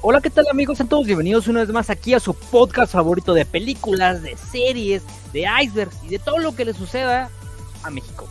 [0.00, 0.78] Hola, ¿qué tal amigos?
[0.78, 5.02] Sean todos bienvenidos una vez más aquí a su podcast favorito de películas, de series,
[5.32, 7.30] de icebergs y de todo lo que le suceda
[7.82, 8.28] a México.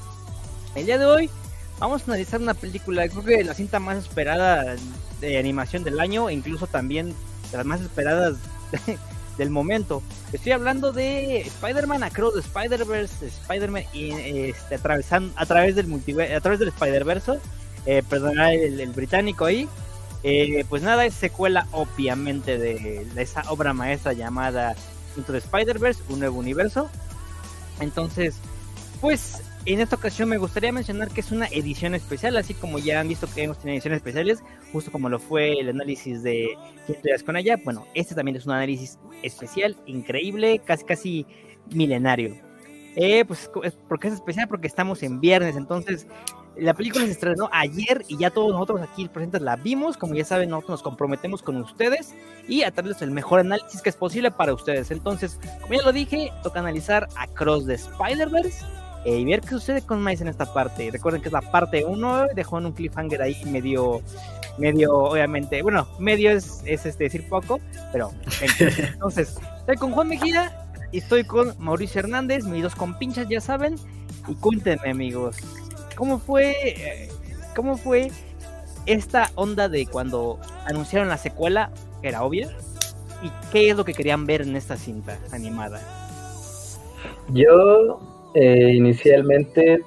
[0.75, 1.29] El día de hoy
[1.77, 4.77] vamos a analizar una película, creo que la cinta más esperada
[5.19, 7.13] de animación del año, e incluso también
[7.51, 8.37] de las más esperadas
[9.37, 10.01] del momento.
[10.31, 16.39] Estoy hablando de Spider-Man Across the Spider-Verse, Spider-Man este, atravesando a través del multiverso, a
[16.39, 17.39] través del Spider-Verse,
[17.85, 19.67] eh, perdón, el, británico ahí.
[20.29, 24.75] Eh, pues nada, es secuela obviamente de, esa obra maestra llamada
[25.15, 26.89] Into the Spider-Verse, un nuevo universo.
[27.79, 28.35] Entonces,
[28.99, 32.99] pues en esta ocasión me gustaría mencionar que es una edición especial, así como ya
[32.99, 34.39] han visto que hemos tenido ediciones especiales,
[34.73, 36.57] justo como lo fue el análisis de
[36.89, 37.55] Historias con ella.
[37.63, 41.25] Bueno, este también es un análisis especial, increíble, casi casi
[41.73, 42.35] milenario.
[42.97, 43.49] Eh, pues,
[43.87, 44.49] ¿por qué es especial?
[44.49, 46.05] Porque estamos en viernes, entonces
[46.59, 49.97] la película se estrenó ayer y ya todos nosotros aquí presentes la vimos.
[49.97, 52.13] Como ya saben, nosotros nos comprometemos con ustedes
[52.47, 54.91] y a traerles el mejor análisis que es posible para ustedes.
[54.91, 58.65] Entonces, como ya lo dije, toca analizar Across the Spider-Verse
[59.05, 60.89] eh, y ver qué sucede con Miles en esta parte.
[60.91, 64.01] Recuerden que es la parte 1, dejó en un cliffhanger ahí medio,
[64.57, 67.59] medio, obviamente, bueno, medio es, es este, decir poco,
[67.91, 68.11] pero
[68.79, 73.75] entonces, estoy con Juan Mejía y estoy con Mauricio Hernández, mis dos compinchas, ya saben,
[74.27, 75.37] y cuéntenme, amigos,
[75.97, 77.09] ¿cómo fue,
[77.55, 78.11] cómo fue
[78.85, 81.71] esta onda de cuando anunciaron la secuela?
[82.01, 82.49] Era obvia.
[83.23, 85.81] ¿Y qué es lo que querían ver en esta cinta animada?
[87.33, 87.99] Yo
[88.35, 89.79] eh, inicialmente,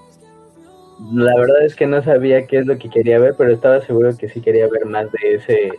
[1.12, 4.16] la verdad es que no sabía qué es lo que quería ver, pero estaba seguro
[4.16, 5.72] que sí quería ver más de ese,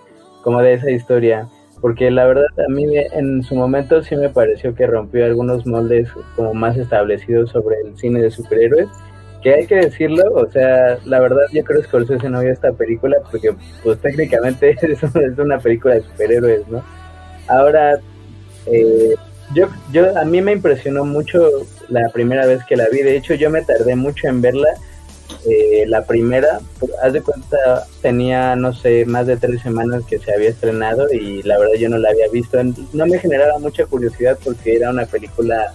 [0.44, 1.50] como de esa historia,
[1.82, 6.09] porque la verdad a mí en su momento sí me pareció que rompió algunos moldes
[6.36, 8.88] como más establecidos sobre el cine de superhéroes,
[9.42, 12.72] que hay que decirlo, o sea, la verdad yo creo que Scorsese no vio esta
[12.72, 13.53] película porque
[13.84, 16.84] pues técnicamente es una película de superhéroes, ¿no?
[17.47, 18.00] Ahora,
[18.67, 19.16] eh,
[19.53, 21.50] yo, yo, a mí me impresionó mucho
[21.89, 23.02] la primera vez que la vi.
[23.02, 24.69] De hecho, yo me tardé mucho en verla.
[25.50, 26.59] Eh, la primera,
[27.02, 31.41] haz de cuenta, tenía, no sé, más de tres semanas que se había estrenado y
[31.44, 32.62] la verdad yo no la había visto.
[32.94, 35.73] No me generaba mucha curiosidad porque era una película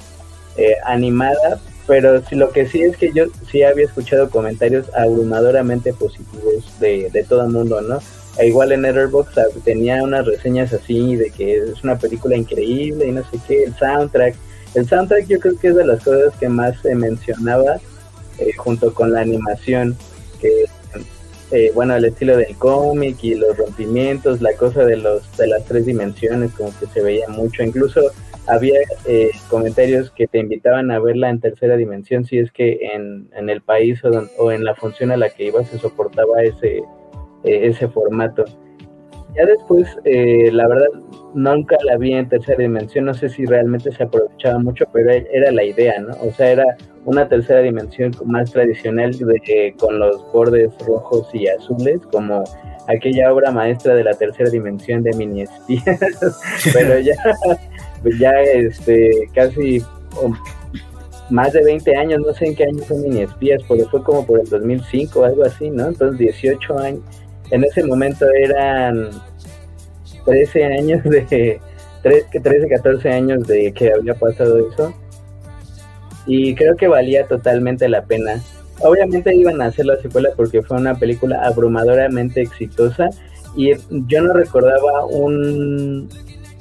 [0.56, 5.92] eh, animada, pero sí, lo que sí es que yo sí había escuchado comentarios abrumadoramente
[5.92, 8.00] positivos de, de todo el mundo, ¿no?
[8.38, 13.06] E igual en Letterboxd ah, tenía unas reseñas así de que es una película increíble
[13.06, 14.34] y no sé qué, el soundtrack.
[14.74, 17.80] El soundtrack yo creo que es de las cosas que más se mencionaba
[18.38, 19.96] eh, junto con la animación,
[20.40, 20.66] que
[21.52, 25.64] eh, bueno, el estilo del cómic y los rompimientos, la cosa de los de las
[25.64, 28.00] tres dimensiones como que se veía mucho, incluso
[28.48, 33.28] había eh, comentarios que te invitaban a verla en tercera dimensión si es que en,
[33.34, 36.82] en el país o, o en la función a la que iba se soportaba ese
[37.46, 38.44] eh, ese formato.
[39.36, 40.88] Ya después, eh, la verdad,
[41.34, 45.28] nunca la vi en tercera dimensión, no sé si realmente se aprovechaba mucho, pero e,
[45.30, 46.14] era la idea, ¿no?
[46.22, 52.00] O sea, era una tercera dimensión más tradicional de, con los bordes rojos y azules,
[52.10, 52.42] como
[52.88, 56.00] aquella obra maestra de la tercera dimensión de mini espías,
[56.72, 57.14] pero ya,
[58.18, 59.82] ya este, casi
[61.30, 64.26] más de 20 años, no sé en qué año fue mini espías, pero fue como
[64.26, 65.88] por el 2005 o algo así, ¿no?
[65.88, 67.00] Entonces 18 años,
[67.50, 69.10] en ese momento eran
[70.24, 71.60] 13 años de
[72.02, 74.94] 13, 14 años de que había pasado eso.
[76.26, 78.40] Y creo que valía totalmente la pena.
[78.80, 83.08] Obviamente iban a hacer la secuela porque fue una película abrumadoramente exitosa
[83.56, 83.72] y
[84.06, 86.08] yo no recordaba un,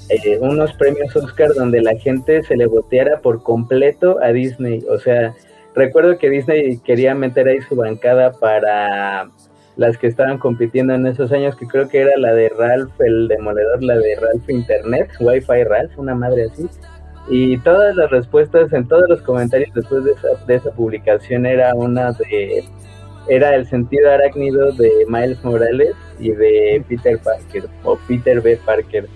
[0.10, 4.84] eh, unos premios Oscar donde la gente se le boteara por completo a Disney.
[4.90, 5.34] O sea,
[5.74, 9.30] recuerdo que Disney quería meter ahí su bancada para
[9.78, 13.28] las que estaban compitiendo en esos años, que creo que era la de Ralph el
[13.28, 16.68] Demoledor, la de Ralph Internet, Wi-Fi Ralph, una madre así.
[17.28, 21.74] Y todas las respuestas en todos los comentarios después de esa, de esa publicación era
[21.74, 22.64] una de
[23.28, 28.60] era el sentido arácnido de Miles Morales y de Peter Parker o Peter B.
[28.66, 29.08] Parker.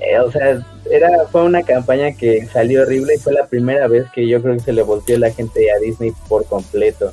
[0.00, 4.06] Eh, o sea, era fue una campaña que salió horrible y fue la primera vez
[4.12, 7.12] que yo creo que se le volteó la gente a Disney por completo.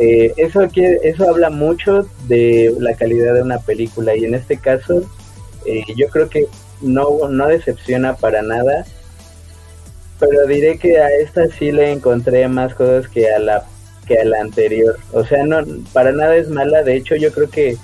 [0.00, 5.02] Eh, eso, eso habla mucho de la calidad de una película y en este caso
[5.66, 6.46] eh, yo creo que
[6.80, 8.86] no, no decepciona para nada,
[10.18, 13.64] pero diré que a esta sí le encontré más cosas que a la
[14.06, 14.98] que a la anterior.
[15.12, 15.62] O sea, no
[15.92, 17.76] para nada es mala, de hecho yo creo que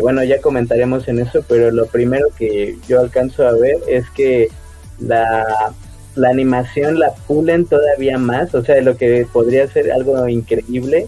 [0.00, 4.48] bueno, ya comentaremos en eso, pero lo primero que yo alcanzo a ver es que
[4.98, 5.72] la,
[6.14, 11.06] la animación la pulen todavía más, o sea, lo que podría ser algo increíble,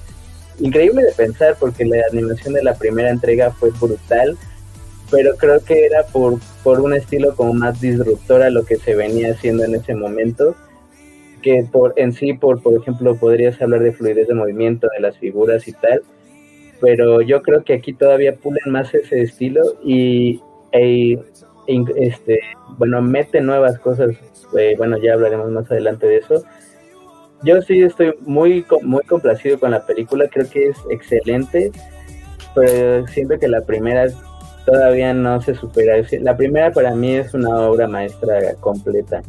[0.60, 4.36] increíble de pensar porque la animación de la primera entrega fue brutal,
[5.10, 8.94] pero creo que era por por un estilo como más disruptor a lo que se
[8.94, 10.54] venía haciendo en ese momento
[11.42, 15.16] que por en sí por por ejemplo podrías hablar de fluidez de movimiento de las
[15.16, 16.02] figuras y tal
[16.80, 20.40] pero yo creo que aquí todavía pulen más ese estilo y
[20.72, 21.18] e,
[21.96, 22.40] este
[22.78, 24.16] bueno mete nuevas cosas
[24.58, 26.42] eh, bueno ya hablaremos más adelante de eso.
[27.44, 31.70] Yo sí estoy muy muy complacido con la película creo que es excelente
[32.54, 34.06] pero siento que la primera
[34.66, 39.22] todavía no se supera la primera para mí es una obra maestra completa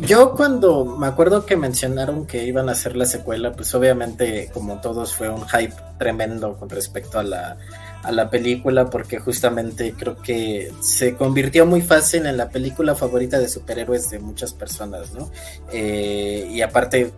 [0.00, 4.80] yo cuando me acuerdo que mencionaron que iban a hacer la secuela, pues obviamente como
[4.80, 7.56] todos fue un hype tremendo con respecto a la,
[8.02, 13.38] a la película porque justamente creo que se convirtió muy fácil en la película favorita
[13.38, 15.30] de superhéroes de muchas personas, ¿no?
[15.72, 17.12] Eh, y aparte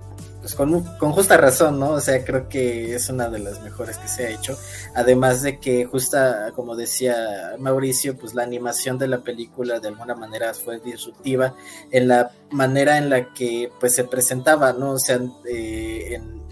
[0.46, 1.90] pues con, con, justa razón, ¿no?
[1.90, 4.56] O sea, creo que es una de las mejores que se ha hecho.
[4.94, 10.14] Además de que, justa, como decía Mauricio, pues la animación de la película de alguna
[10.14, 11.56] manera fue disruptiva
[11.90, 14.93] en la manera en la que pues se presentaba, ¿no?
[14.93, 15.19] O sea,
[15.50, 16.46] eh, en,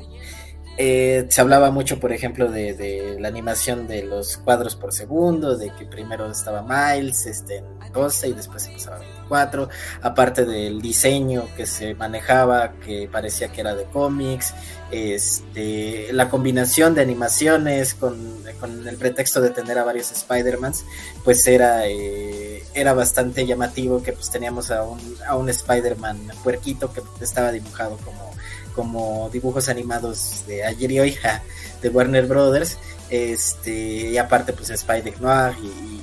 [0.76, 5.70] eh, se hablaba mucho, por ejemplo, de, la animación de los cuadros por segundo, de
[5.70, 7.62] que primero estaba Miles este,
[7.94, 9.68] 12 y después se pasaba a 24,
[10.02, 14.52] aparte del diseño que se manejaba, que parecía que era de cómics,
[14.90, 18.44] este, la combinación de animaciones con,
[18.86, 20.84] el pretexto de tener a varios Spider-Mans,
[21.22, 26.92] pues era, eh, era bastante llamativo que pues teníamos a un, a un Spider-Man puerquito
[26.92, 28.34] que estaba dibujado como
[28.74, 31.18] como dibujos animados de ayer y hoy
[31.82, 32.76] de Warner Brothers.
[33.10, 36.00] Este y aparte pues Spider Noir y,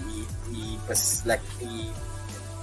[0.92, 1.90] pues la y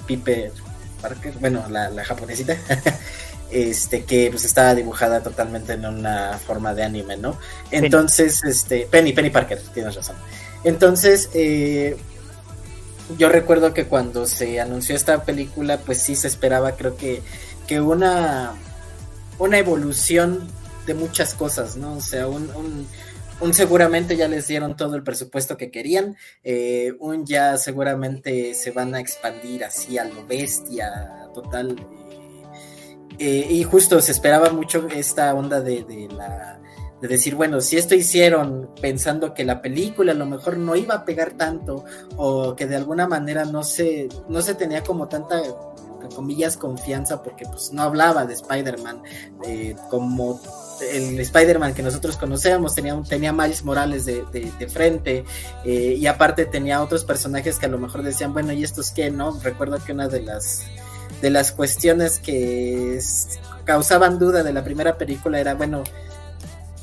[0.06, 0.52] Piper
[1.00, 2.56] Parker bueno la, la japonesita
[3.50, 7.38] este que pues estaba dibujada totalmente en una forma de anime no
[7.70, 10.16] entonces este Penny Penny Parker tienes razón.
[10.62, 11.96] Entonces eh,
[13.16, 17.22] yo recuerdo que cuando se anunció esta película pues sí se esperaba creo que
[17.66, 18.52] que una
[19.38, 20.48] una evolución
[20.86, 21.96] de muchas cosas, ¿no?
[21.96, 22.86] O sea, un, un,
[23.52, 28.94] seguramente ya les dieron todo el presupuesto que querían, eh, un ya seguramente se van
[28.94, 31.76] a expandir así a lo bestia, total.
[33.18, 36.60] Eh, eh, y justo se esperaba mucho esta onda de, de la
[37.00, 40.96] de decir, bueno, si esto hicieron pensando que la película a lo mejor no iba
[40.96, 41.84] a pegar tanto
[42.16, 45.40] o que de alguna manera no se, no se tenía como tanta
[46.16, 49.02] comillas, confianza, porque pues no hablaba de Spider-Man
[49.90, 50.40] como
[50.80, 55.24] el Spider-Man que nosotros conocemos, tenía, tenía Miles Morales de, frente,
[55.64, 59.10] eh, y aparte tenía otros personajes que a lo mejor decían, bueno, ¿y estos qué?
[59.10, 59.38] ¿No?
[59.40, 60.64] Recuerdo que una de las,
[61.20, 62.98] de las cuestiones que
[63.64, 65.84] causaban duda de la primera película era, bueno,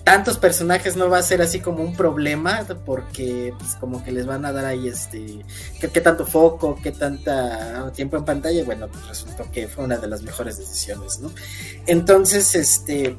[0.06, 4.28] tantos personajes no va a ser así como un problema porque pues como que les
[4.28, 5.44] van a dar ahí este
[5.80, 10.08] qué, tanto foco, qué tanta tiempo en pantalla, bueno, pues resultó que fue una de
[10.08, 11.32] las mejores decisiones, ¿no?
[11.88, 13.18] Entonces, este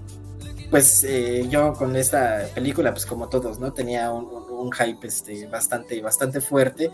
[0.70, 3.72] pues eh, yo con esta película, pues como todos, ¿no?
[3.72, 6.90] Tenía un, hype este, bastante, bastante fuerte.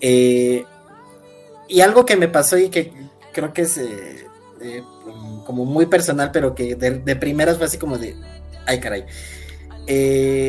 [0.00, 0.64] Eh,
[1.68, 2.92] y algo que me pasó y que
[3.32, 4.26] creo que es eh,
[5.46, 8.16] como muy personal, pero que de, primeras fue así como de,
[8.66, 9.04] ay caray,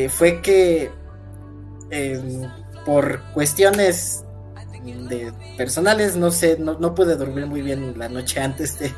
[0.08, 0.90] fue que
[1.90, 2.50] em,
[2.84, 4.24] por cuestiones
[5.56, 8.92] personales, no sé, no, pude dormir muy bien la noche antes de,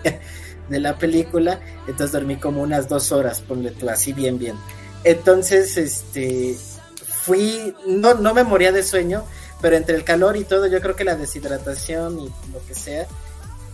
[0.68, 4.56] de, la película, entonces dormí como unas dos horas, ponle así bien, bien.
[5.04, 6.56] Entonces, este,
[7.04, 9.24] fui, no, no me moría de sueño,
[9.60, 13.06] pero entre el calor y todo, yo creo que la deshidratación y lo que sea,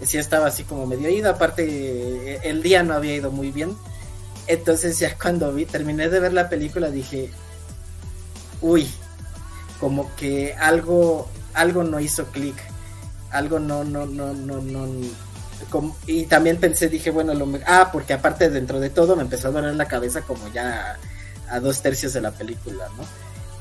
[0.02, 3.76] sí estaba así como medio ido, aparte el día no había ido muy bien.
[4.46, 7.30] Entonces ya cuando vi, terminé de ver la película dije,
[8.60, 8.88] uy,
[9.80, 12.56] como que algo, algo no hizo clic,
[13.30, 14.86] algo no, no, no, no, no.
[16.06, 19.52] Y también pensé, dije, bueno, lo, ah, porque aparte dentro de todo me empezó a
[19.52, 20.98] doler la cabeza como ya
[21.48, 23.04] a, dos tercios de la película, ¿no?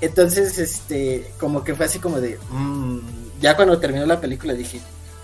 [0.02, 3.00] Entonces, este, como que fue así como de, mm,
[3.42, 4.82] ya cuando terminó la película dije,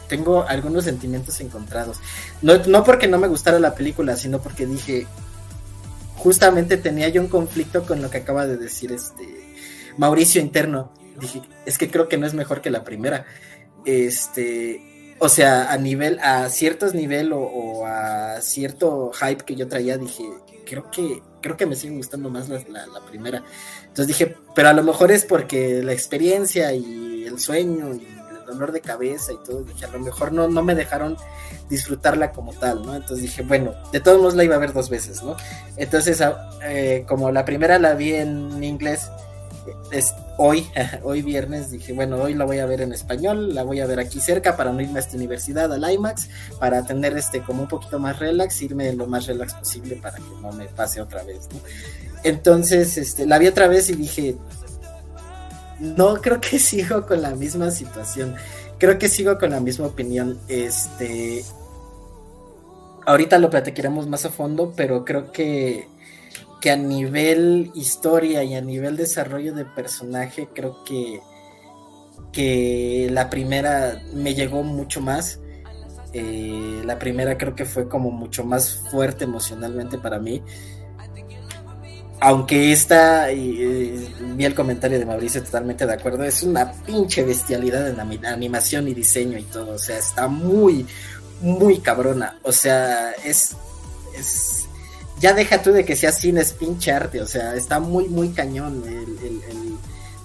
[0.08, 1.98] tengo algunos sentimientos encontrados.
[2.42, 5.08] No, no porque no me gustara la película, sino porque dije,
[6.16, 9.40] justamente tenía yo un conflicto con lo que acaba de decir este
[9.98, 10.92] Mauricio interno.
[11.20, 13.26] Dije, es que creo que no es mejor que la primera.
[13.86, 14.82] Este,
[15.20, 20.24] o sea, a nivel, a ciertos nivel o, a cierto hype que yo traía, dije,
[20.66, 22.60] creo que, creo que me sigue gustando más la,
[23.10, 23.44] primera.
[23.82, 28.46] Entonces dije, pero a lo mejor es porque la experiencia y el sueño y el
[28.46, 31.18] dolor de cabeza y todo, dije, a lo mejor no, no me dejaron
[31.70, 32.96] disfrutarla como tal, ¿no?
[32.96, 35.36] Entonces dije, bueno, de todos modos la iba a ver dos veces, ¿no?
[35.76, 36.24] Entonces,
[36.64, 39.10] eh, como la primera la vi en inglés,
[40.41, 40.65] hoy,
[41.03, 44.00] hoy viernes, dije, bueno, hoy la voy a ver en español, la voy a ver
[44.00, 46.29] aquí cerca para no irme a esta universidad, al IMAX,
[46.60, 50.24] para tener este como un poquito más relax, irme lo más relax posible para que
[50.41, 51.60] no me pase otra vez, ¿no?
[52.24, 54.38] Entonces, este, la vi otra vez y dije,
[55.79, 58.36] no creo que sigo con la misma situación.
[58.77, 60.39] Creo que sigo con la misma opinión.
[60.48, 61.43] Este.
[63.05, 65.88] Ahorita lo platicaremos más a fondo, pero creo que,
[66.60, 71.22] que a nivel historia y a nivel desarrollo de personaje, creo que,
[72.32, 75.39] que la primera me llegó mucho más.
[76.12, 80.42] Eh, la primera creo que fue como mucho más fuerte emocionalmente para mí.
[82.22, 87.88] Aunque esta, y, vi el comentario de Mauricio totalmente de acuerdo, es una pinche bestialidad
[87.88, 90.86] en animación y diseño y todo, o sea, está muy,
[91.39, 93.56] muy cabrona, o sea, es,
[94.18, 94.59] es,
[95.20, 98.30] ya deja tú de que sea cine, es pinche arte, o sea, está muy, muy
[98.30, 98.84] cañón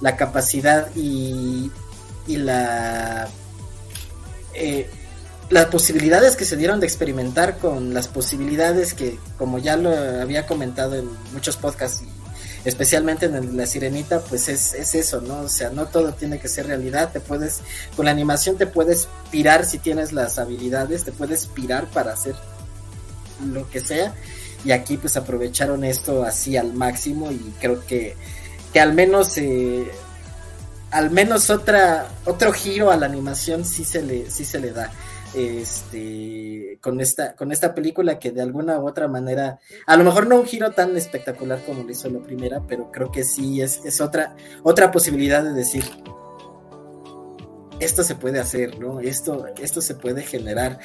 [0.01, 1.71] la capacidad y,
[2.27, 3.29] y la...
[4.55, 4.89] Eh,
[5.51, 10.47] las posibilidades que se dieron de experimentar con las posibilidades que, como ya lo había
[10.47, 15.41] comentado en muchos podcasts, y especialmente en La Sirenita, pues es, es, eso, ¿no?
[15.41, 17.61] O sea, no todo tiene que ser realidad, te puedes,
[17.95, 22.35] con la animación te puedes pirar si tienes las habilidades, te puedes pirar para hacer
[23.53, 24.15] lo que sea,
[24.65, 28.17] y aquí pues aprovecharon esto así al máximo y creo que,
[28.73, 29.37] que al menos...
[29.39, 29.91] Eh,
[30.91, 34.93] al menos otra otro giro a la animación sí se le sí se le da
[35.35, 40.27] este, con, esta, con esta película que de alguna u otra manera, a lo mejor
[40.27, 43.85] no un giro tan espectacular como lo hizo la primera, pero creo que sí es,
[43.85, 45.85] es otra, otra posibilidad de decir,
[47.81, 49.01] esto se puede hacer, ¿no?
[49.01, 50.79] Esto, esto se puede generar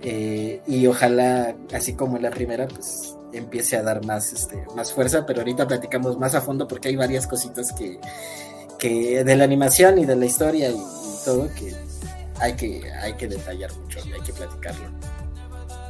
[0.00, 5.26] eh, y ojalá, así como la primera, pues empiece a dar más, este, más fuerza,
[5.26, 7.98] pero ahorita platicamos más a fondo porque hay varias cositas que,
[8.78, 10.80] que de la animación y de la historia y
[11.24, 11.74] todo que
[12.40, 14.88] hay que, hay que detallar mucho hay que platicarlo.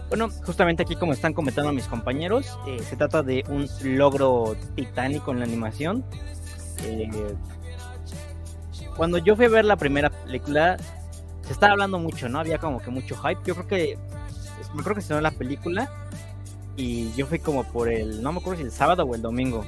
[0.09, 5.33] Bueno, justamente aquí como están comentando mis compañeros, eh, se trata de un logro titánico
[5.33, 6.03] en la animación.
[6.85, 7.11] Eh,
[8.97, 10.79] cuando yo fui a ver la primera película,
[11.45, 12.41] se estaba hablando mucho, ¿no?
[12.41, 13.41] Había como que mucho hype.
[13.45, 13.99] Yo creo que,
[14.75, 16.08] me creo que se la película
[16.79, 19.65] y yo fui como por el, no me acuerdo si el sábado o el domingo,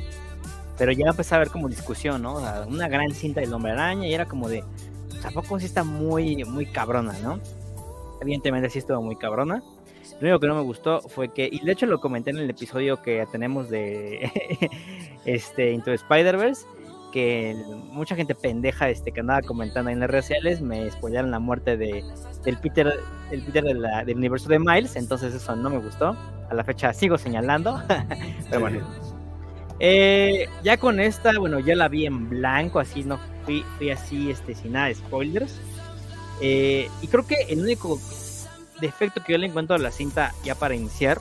[0.79, 2.37] pero ya empecé a ver como discusión, ¿no?
[2.69, 4.65] una gran cinta del hombre araña y era como de,
[5.21, 7.41] tampoco sí está muy, muy cabrona, ¿no?
[8.21, 9.63] Evidentemente sí estuvo muy cabrona.
[10.21, 12.51] Lo único que no me gustó fue que, y de hecho lo comenté en el
[12.51, 14.31] episodio que tenemos de
[15.25, 16.67] este Into Spider-Verse,
[17.11, 17.57] que
[17.91, 21.77] mucha gente pendeja este, que andaba comentando en las redes sociales me spoilaron la muerte
[21.77, 22.05] de,
[22.45, 22.93] del Peter,
[23.31, 26.17] el Peter del universo de Miles, entonces eso no me gustó.
[26.49, 27.81] A la fecha sigo señalando,
[28.51, 28.81] pero bueno.
[29.79, 34.31] Eh, ya con esta, bueno, ya la vi en blanco, así no fui, fui así,
[34.31, 35.59] este, sin nada de spoilers.
[36.43, 37.99] Eh, y creo que el único
[38.81, 41.19] defecto que yo le encuentro a la cinta ya para iniciar,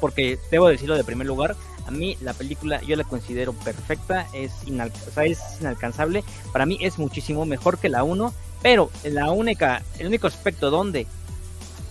[0.00, 1.56] porque debo decirlo de primer lugar,
[1.86, 7.44] a mí la película yo la considero perfecta, es, es inalcanzable, para mí es muchísimo
[7.46, 11.06] mejor que la 1, pero la única, el único aspecto donde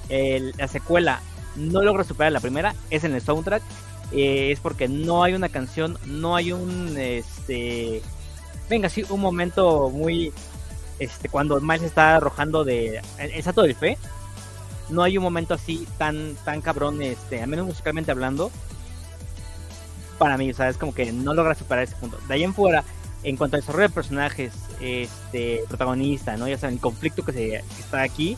[0.09, 1.21] la secuela
[1.55, 3.63] no logra superar la primera es en el soundtrack,
[4.11, 8.01] eh, es porque no hay una canción, no hay un, este,
[8.69, 10.31] venga, sí, un momento muy,
[10.99, 13.97] este, cuando Miles está arrojando de, el salto del fe,
[14.89, 18.51] no hay un momento así tan, tan cabrón, este, al menos musicalmente hablando,
[20.17, 22.17] para mí, o sea, es como que no logra superar ese punto.
[22.27, 22.83] De ahí en fuera,
[23.23, 26.47] en cuanto al desarrollo de personajes, este, protagonista, ¿no?
[26.47, 28.37] Ya saben, el conflicto que, se, está aquí,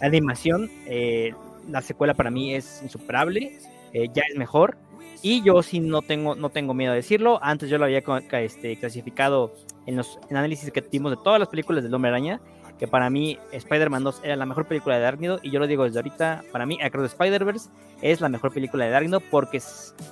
[0.00, 1.34] la animación, eh,
[1.68, 3.58] la secuela para mí es insuperable,
[3.92, 4.76] eh, ya es mejor.
[5.20, 7.40] Y yo sí no tengo, no tengo miedo de decirlo.
[7.42, 9.52] Antes yo lo había este, clasificado
[9.86, 12.40] en los análisis que tuvimos de todas las películas del Hombre Araña
[12.78, 15.84] que para mí Spider-Man 2 era la mejor película de Darknido y yo lo digo
[15.84, 17.68] desde ahorita, para mí Across the Spider-Verse
[18.02, 19.60] es la mejor película de Darknido porque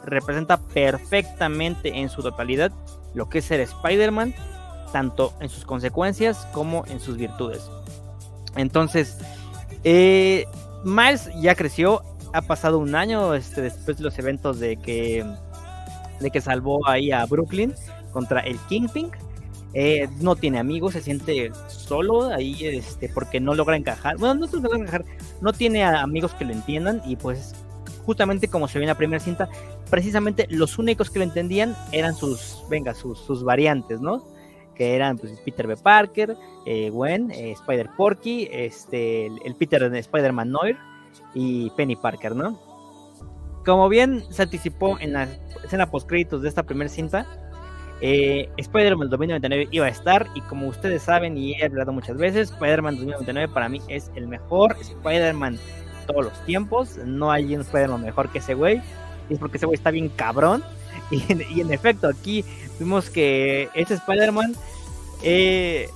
[0.04, 2.72] representa perfectamente en su totalidad
[3.14, 4.34] lo que es ser Spider-Man,
[4.92, 7.70] tanto en sus consecuencias como en sus virtudes.
[8.56, 9.18] Entonces,
[9.84, 10.44] eh,
[10.84, 15.24] Miles ya creció, ha pasado un año este, después de los eventos de que,
[16.20, 17.74] de que salvó ahí a Brooklyn
[18.12, 19.10] contra el Kingpin
[19.78, 24.16] eh, no tiene amigos, se siente solo ahí, este, porque no logra encajar.
[24.16, 25.04] Bueno, no logra encajar,
[25.42, 27.54] no tiene amigos que lo entiendan y pues
[28.06, 29.50] justamente como se ve en la primera cinta,
[29.90, 34.24] precisamente los únicos que lo entendían eran sus, venga, sus, sus variantes, ¿no?
[34.74, 35.76] Que eran pues, Peter B.
[35.76, 40.78] Parker, eh, Gwen, eh, Spider Porky, este, el, Peter de Spider-Man Noir
[41.34, 42.58] y Penny Parker, ¿no?
[43.66, 45.28] Como bien se anticipó en la
[45.62, 47.26] escena post créditos de esta primera cinta,
[48.00, 52.50] eh, Spider-Man 2099 iba a estar y como ustedes saben y he hablado muchas veces,
[52.50, 55.58] Spider-Man 2099 para mí es el mejor Spider-Man
[56.06, 56.96] todos los tiempos.
[57.04, 58.80] No hay un Spider-Man mejor que ese güey.
[59.28, 60.62] Y es porque ese güey está bien cabrón.
[61.10, 62.44] Y en, efecto, aquí
[62.80, 64.56] vimos que ese Spider-Man
[65.22, 65.88] eh,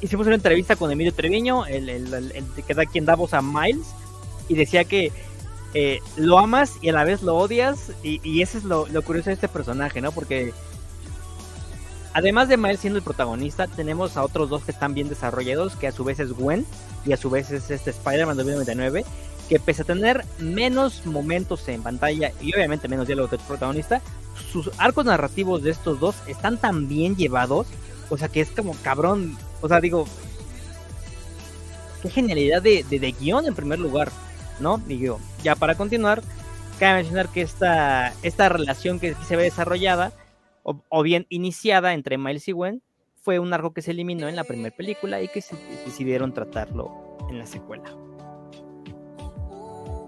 [0.00, 1.86] hicimos una entrevista con Emilio Treviño, el,
[2.66, 3.88] que da quien da voz a Miles,
[4.48, 5.12] y decía que
[5.74, 9.02] eh, lo amas y a la vez lo odias, y, y eso es lo, lo,
[9.02, 10.12] curioso de este personaje, ¿no?
[10.12, 10.54] Porque
[12.14, 15.86] además de Miles siendo el protagonista, tenemos a otros dos que están bien desarrollados, que
[15.86, 16.66] a su vez es Gwen
[17.04, 19.04] y a su vez es este Spider-Man 2099,
[19.48, 24.00] que pese a tener menos momentos en pantalla y obviamente menos diálogo que el protagonista,
[24.50, 27.66] sus arcos narrativos de estos dos están tan bien llevados,
[28.10, 30.06] o sea que es como cabrón, o sea, digo,
[32.02, 34.10] qué genialidad de, de, guion en primer lugar,
[34.60, 34.78] ¿no?
[34.78, 36.22] Digo, ya para continuar,
[36.78, 40.12] cabe mencionar que esta, esta relación que se ve desarrollada,
[40.62, 42.82] o, bien iniciada entre Miles y Gwen,
[43.16, 46.90] fue un arco que se eliminó en la primera película y que se decidieron tratarlo
[47.30, 47.84] en la secuela.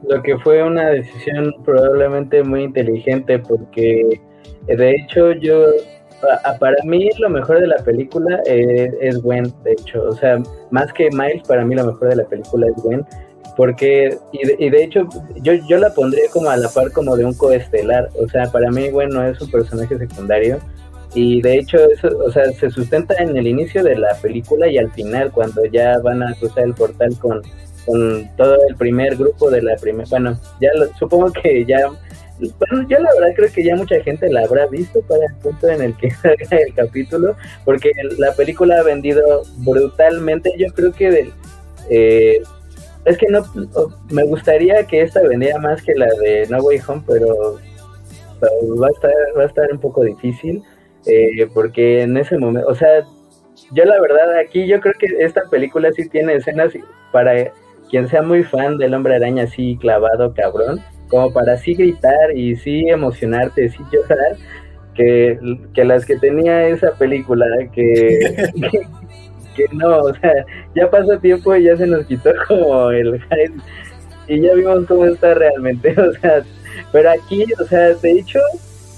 [0.08, 4.20] Lo que fue una decisión probablemente muy inteligente porque
[4.66, 5.66] de hecho yo
[6.58, 11.10] para mí lo mejor de la película es, Gwen, de hecho, o sea, más que
[11.10, 13.04] Miles, para mí lo mejor de la película es Gwen,
[13.56, 17.16] porque, y de, y de hecho, yo, yo la pondría como a la par como
[17.16, 20.58] de un coestelar, o sea, para mí Gwen no es un personaje secundario,
[21.14, 24.78] y de hecho, eso, o sea, se sustenta en el inicio de la película y
[24.78, 27.40] al final, cuando ya van a cruzar el portal con,
[27.86, 30.08] con todo el primer grupo de la primera.
[30.10, 31.88] Bueno, ya supongo que ya.
[32.58, 35.68] Bueno, yo la verdad creo que ya mucha gente la habrá visto para el punto
[35.68, 40.52] en el que salga el capítulo, porque la película ha vendido brutalmente.
[40.58, 41.32] Yo creo que del.
[41.90, 42.42] Eh,
[43.04, 43.42] es que no.
[44.10, 47.58] Me gustaría que esta vendiera más que la de No Way Home, pero,
[48.80, 50.62] va, a estar, va a estar un poco difícil.
[51.06, 53.04] Eh, porque en ese momento, o sea,
[53.72, 56.72] yo la verdad aquí yo creo que esta película sí tiene escenas
[57.12, 57.52] para
[57.90, 62.56] quien sea muy fan del hombre araña así clavado cabrón, como para así gritar y
[62.56, 64.36] sí emocionarte, sí llorar,
[64.94, 65.38] que,
[65.74, 68.20] que las que tenía esa película, que,
[69.54, 73.54] que, no, o sea, ya pasó tiempo y ya se nos quitó como el hype.
[74.26, 76.44] Y ya vimos cómo está realmente, o sea,
[76.92, 78.40] pero aquí, o sea, de hecho,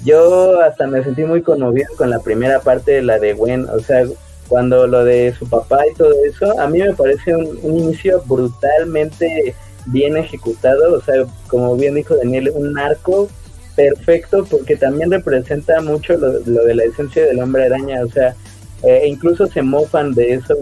[0.04, 3.80] yo hasta me sentí muy conmovido con la primera parte de la de Gwen, o
[3.80, 4.04] sea,
[4.48, 9.54] cuando lo de su papá y todo eso, a mí me parece un, inicio brutalmente
[9.86, 13.28] bien ejecutado, o sea, como bien dijo Daniel, un arco
[13.74, 18.34] perfecto porque también representa mucho lo, de la esencia del hombre araña, o sea,
[18.82, 20.54] e incluso se mofan de eso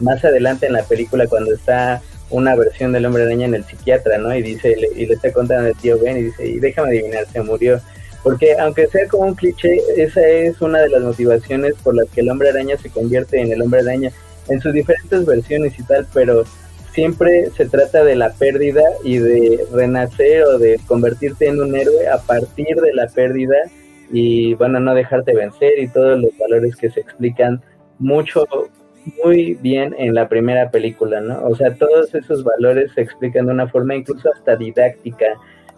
[0.00, 4.18] más adelante en la película cuando está una versión del hombre araña en el psiquiatra,
[4.18, 4.34] ¿no?
[4.34, 7.40] Y dice, y le está contando al tío Ben y dice, y déjame adivinar, se
[7.40, 7.80] murió.
[8.22, 12.22] Porque aunque sea como un cliché, esa es una de las motivaciones por las que
[12.22, 14.10] el hombre araña se convierte en el hombre araña
[14.48, 16.44] en sus diferentes versiones y tal, pero
[16.92, 22.08] siempre se trata de la pérdida y de renacer o de convertirte en un héroe
[22.08, 23.56] a partir de la pérdida
[24.10, 27.62] y bueno, no dejarte vencer y todos los valores que se explican
[27.98, 28.46] mucho,
[29.24, 31.44] muy bien en la primera película, ¿no?
[31.46, 35.26] O sea, todos esos valores se explican de una forma incluso hasta didáctica,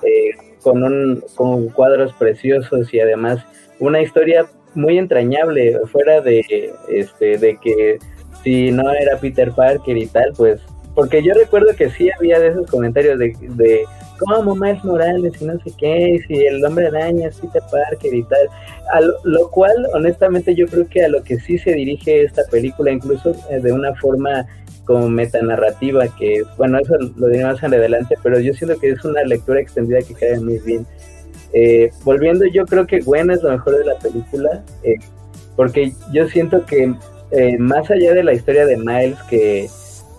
[0.03, 3.45] eh, con, un, con cuadros preciosos y además
[3.79, 7.99] una historia muy entrañable, fuera de, este, de que
[8.43, 10.61] si no era Peter Parker y tal, pues,
[10.99, 13.85] porque yo recuerdo que sí había de esos comentarios de, de
[14.19, 18.25] cómo Miles Morales y no sé qué, si el hombre araña es Peter Parker y
[18.25, 18.49] tal,
[18.93, 22.91] a lo, cual honestamente yo creo que a lo que sí se dirige esta película,
[22.91, 24.45] incluso eh, de una forma
[24.87, 29.23] como metanarrativa, que bueno, eso lo diré más adelante, pero yo siento que es una
[29.23, 30.85] lectura extendida que cae muy bien.
[31.53, 34.97] Eh, volviendo, yo creo que Gwen es lo mejor de la película, eh,
[35.55, 36.93] porque yo siento que
[37.31, 39.69] eh, más allá de la historia de Miles, que,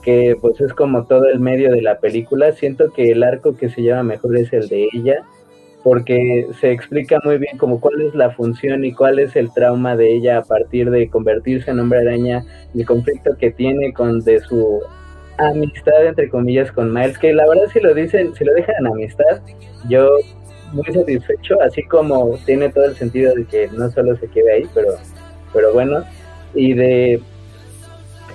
[0.01, 3.69] que pues es como todo el medio de la película, siento que el arco que
[3.69, 5.25] se llama mejor es el de ella,
[5.83, 9.95] porque se explica muy bien como cuál es la función y cuál es el trauma
[9.95, 14.39] de ella a partir de convertirse en hombre araña, el conflicto que tiene con de
[14.41, 14.81] su
[15.37, 19.41] amistad entre comillas con Miles, que la verdad si lo dicen, si lo dejan amistad,
[19.87, 20.09] yo
[20.73, 24.63] muy satisfecho, así como tiene todo el sentido de que no solo se quede ahí,
[24.73, 24.89] pero,
[25.53, 26.03] pero bueno,
[26.53, 27.21] y de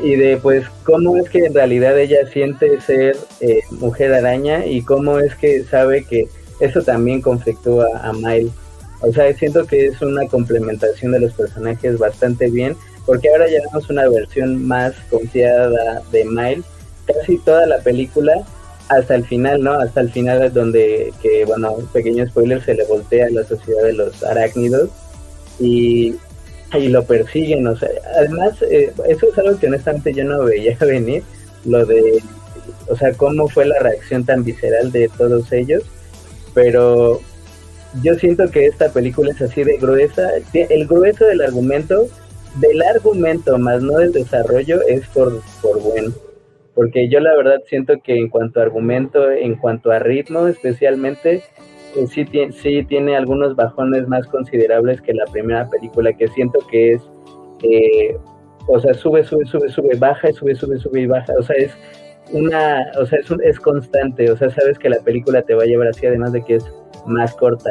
[0.03, 4.83] y de pues cómo es que en realidad ella siente ser eh, mujer araña y
[4.83, 6.29] cómo es que sabe que
[6.61, 8.53] eso también conflictúa a Miles.
[9.01, 13.61] O sea, siento que es una complementación de los personajes bastante bien, porque ahora ya
[13.67, 16.65] vemos una versión más confiada de Miles,
[17.07, 18.45] casi toda la película,
[18.89, 19.73] hasta el final, ¿no?
[19.73, 23.45] Hasta el final es donde, que bueno, un pequeño spoiler, se le voltea a la
[23.45, 24.91] sociedad de los arácnidos.
[25.59, 26.17] y,
[26.79, 30.77] y lo persiguen, o sea, además eh, eso es algo que honestamente yo no veía
[30.81, 31.23] venir,
[31.65, 32.23] lo de,
[32.89, 35.83] o sea, cómo fue la reacción tan visceral de todos ellos,
[36.53, 37.21] pero
[38.03, 42.09] yo siento que esta película es así de gruesa, el grueso del argumento,
[42.57, 46.13] del argumento más no del desarrollo es por, por bueno
[46.75, 51.43] porque yo la verdad siento que en cuanto a argumento, en cuanto a ritmo especialmente,
[52.07, 57.03] sí, sí tiene algunos bajones más considerables que la primera película, que siento que es,
[57.63, 58.17] eh,
[58.67, 61.77] o sea, sube, sube, sube, sube, baja, sube, sube, sube y baja, o sea, es
[62.33, 65.67] una, o sea, es, es constante, o sea, sabes que la película te va a
[65.67, 66.73] llevar así, además de que es
[67.07, 67.71] más corta.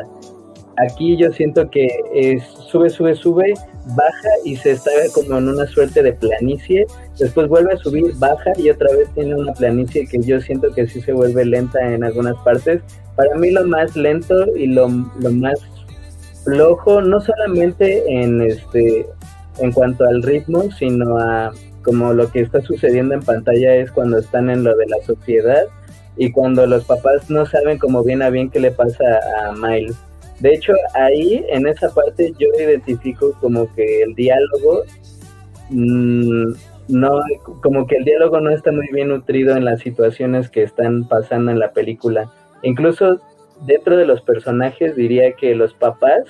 [0.78, 3.54] Aquí yo siento que es sube, sube, sube,
[3.96, 6.88] baja y se está como en una suerte de planicie,
[7.20, 10.88] después vuelve a subir, baja y otra vez tiene una planicie que yo siento que
[10.88, 12.82] sí se vuelve lenta en algunas partes.
[13.16, 15.60] Para mí lo más lento y lo, lo más
[16.44, 19.06] flojo, no solamente en este
[19.60, 21.52] en cuanto al ritmo, sino a
[21.84, 25.66] como lo que está sucediendo en pantalla es cuando están en lo de la sociedad
[26.18, 29.04] y cuando los papás no saben como bien a bien qué le pasa
[29.46, 29.96] a Miles
[30.43, 34.84] de hecho, ahí en esa parte yo identifico como que el diálogo
[35.69, 36.51] mm,
[36.89, 37.21] no,
[37.62, 41.49] como que el diálogo no está muy bien nutrido en las situaciones que están pasando
[41.49, 42.29] en la película.
[42.62, 43.21] Incluso
[43.65, 46.25] dentro de los personajes diría que los papás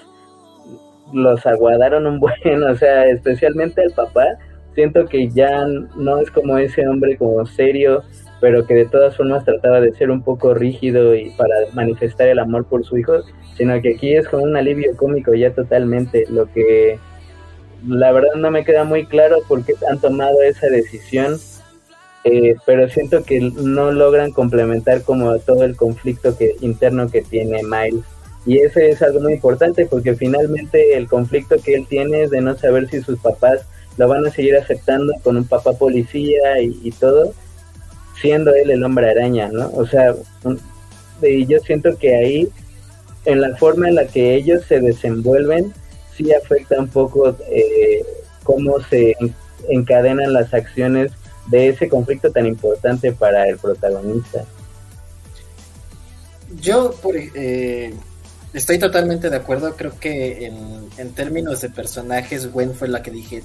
[1.12, 4.26] los aguardaron un buen, o sea, especialmente el papá,
[4.76, 8.04] siento que ya no es como ese hombre como serio,
[8.44, 12.40] pero que de todas formas trataba de ser un poco rígido y para manifestar el
[12.40, 13.22] amor por su hijo,
[13.56, 17.00] sino que aquí es como un alivio cómico ya totalmente, lo que
[17.88, 21.40] la verdad no me queda muy claro por qué han tomado esa decisión,
[22.26, 27.62] eh, pero siento que no logran complementar como todo el conflicto que interno que tiene
[27.64, 28.04] Miles.
[28.46, 32.42] Y ese es algo muy importante porque finalmente el conflicto que él tiene es de
[32.42, 36.92] no saber si sus papás lo van a seguir aceptando con un papá policía y,
[37.00, 37.32] todo,
[38.20, 39.70] siendo él el hombre araña, ¿no?
[39.74, 40.14] O sea,
[41.22, 42.50] yo siento que ahí
[43.26, 45.74] en la forma en la que ellos se desenvuelven,
[46.16, 48.04] sí afecta un poco eh,
[48.44, 49.16] cómo se
[49.70, 51.12] encadenan las acciones
[51.48, 54.46] de ese conflicto tan importante para el protagonista.
[56.62, 56.94] Yo
[57.36, 57.94] eh,
[58.54, 60.46] estoy totalmente de acuerdo, creo que
[60.98, 63.44] en, términos de personajes, Gwen fue la que dije,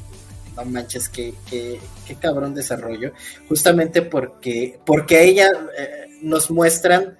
[0.64, 1.80] no manches, qué, qué,
[2.20, 3.12] cabrón desarrollo,
[3.48, 7.16] justamente porque, porque a ella eh, nos muestran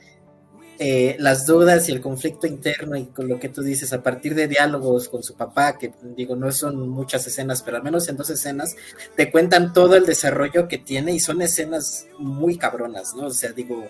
[0.81, 4.37] eh, las dudas y el conflicto interno y con lo que tú dices a partir
[4.37, 8.17] de diálogos con su papá, que digo, no son muchas escenas, pero al menos en
[8.17, 8.77] dos escenas,
[9.17, 13.27] te cuentan todo el desarrollo que tiene y son escenas muy cabronas, ¿no?
[13.27, 13.88] O sea, digo,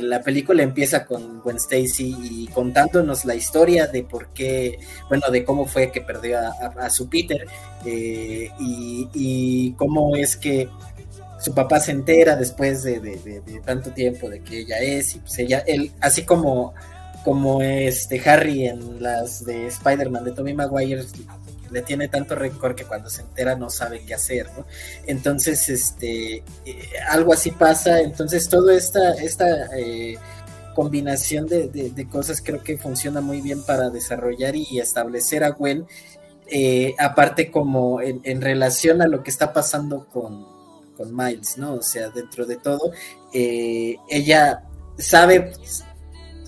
[0.00, 5.44] la película empieza con Gwen Stacy y contándonos la historia de por qué, bueno, de
[5.44, 7.46] cómo fue que perdió a, su Peter
[7.84, 10.68] eh, y cómo es que
[11.42, 15.58] su papá se entera después de, tanto tiempo de que ella es, y pues ella,
[15.66, 16.72] él, así como,
[17.24, 21.04] como este Harry en las de Spider-Man de Tommy Maguire,
[21.72, 24.66] le tiene tanto rencor que cuando se entera no sabe qué hacer, ¿no?
[25.04, 26.44] Entonces, este, eh,
[27.08, 30.18] algo así pasa, entonces toda esta, esta eh,
[30.76, 35.86] combinación de, cosas creo que funciona muy bien para desarrollar y establecer a Gwen,
[36.46, 40.61] eh, aparte como en relación a lo que está pasando con,
[40.96, 41.74] con Miles, ¿no?
[41.74, 42.92] O sea, dentro de todo,
[43.32, 44.64] eh, ella
[44.98, 45.52] sabe,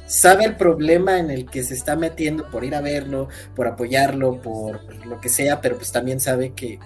[0.06, 4.40] sabe el problema en el que se está metiendo por ir a verlo, por apoyarlo,
[4.40, 6.78] por lo que sea, pero pues también sabe que,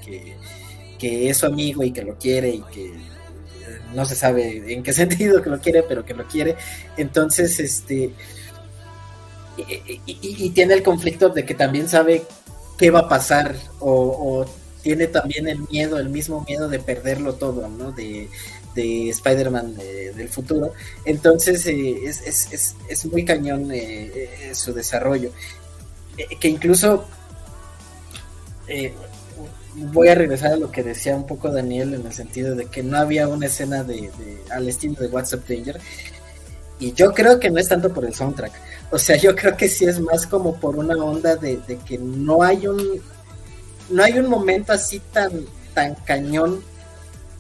[0.99, 2.93] que, es su amigo y que lo quiere y que eh,
[3.95, 6.57] no se sabe en qué sentido que lo quiere, pero que lo quiere.
[6.97, 8.13] Entonces, este...
[10.07, 12.23] Y, tiene el conflicto de que también sabe
[12.79, 14.47] qué va a pasar o
[14.83, 17.93] tiene también el miedo, el mismo miedo de perderlo todo, ¿no?
[17.93, 18.29] De,
[18.75, 20.73] de Spider-Man del futuro.
[21.05, 25.33] Entonces eh, es, es, es, muy cañón eh, eh, su desarrollo.
[26.41, 27.07] que incluso
[29.75, 32.83] voy a regresar a lo que decía un poco Daniel en el sentido de que
[32.83, 34.11] no había una escena de,
[34.51, 35.81] al estilo de WhatsApp Danger.
[36.81, 38.53] Y yo creo que no es tanto por el soundtrack.
[38.93, 42.43] O sea, yo creo que sí es más como por una onda de que no
[42.43, 43.03] hay un
[43.91, 46.63] no hay un momento así tan, tan cañón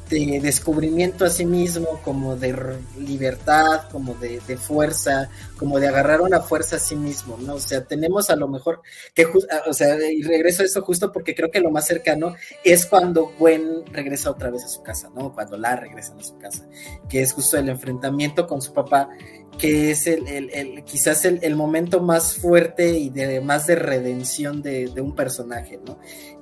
[0.08, 6.40] de descubrimiento a sí mismo, como de libertad, como de, fuerza, como de agarrar una
[6.40, 7.54] fuerza a sí mismo, ¿no?
[7.54, 8.80] O sea, tenemos a lo mejor
[9.14, 12.34] que, o sea, y regreso a eso justo porque creo que lo más cercano
[12.64, 15.32] es cuando Gwen regresa otra vez a su casa, ¿no?
[15.32, 16.66] Cuando la regresan a su casa,
[17.08, 19.10] que es justo el enfrentamiento con su papá,
[19.58, 25.00] que es el, quizás el, momento más fuerte y de más de redención de, de
[25.00, 25.98] un personaje, ¿no?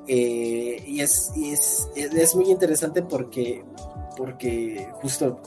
[0.09, 3.65] Eh, y, es, es, muy interesante porque,
[4.17, 5.41] porque justo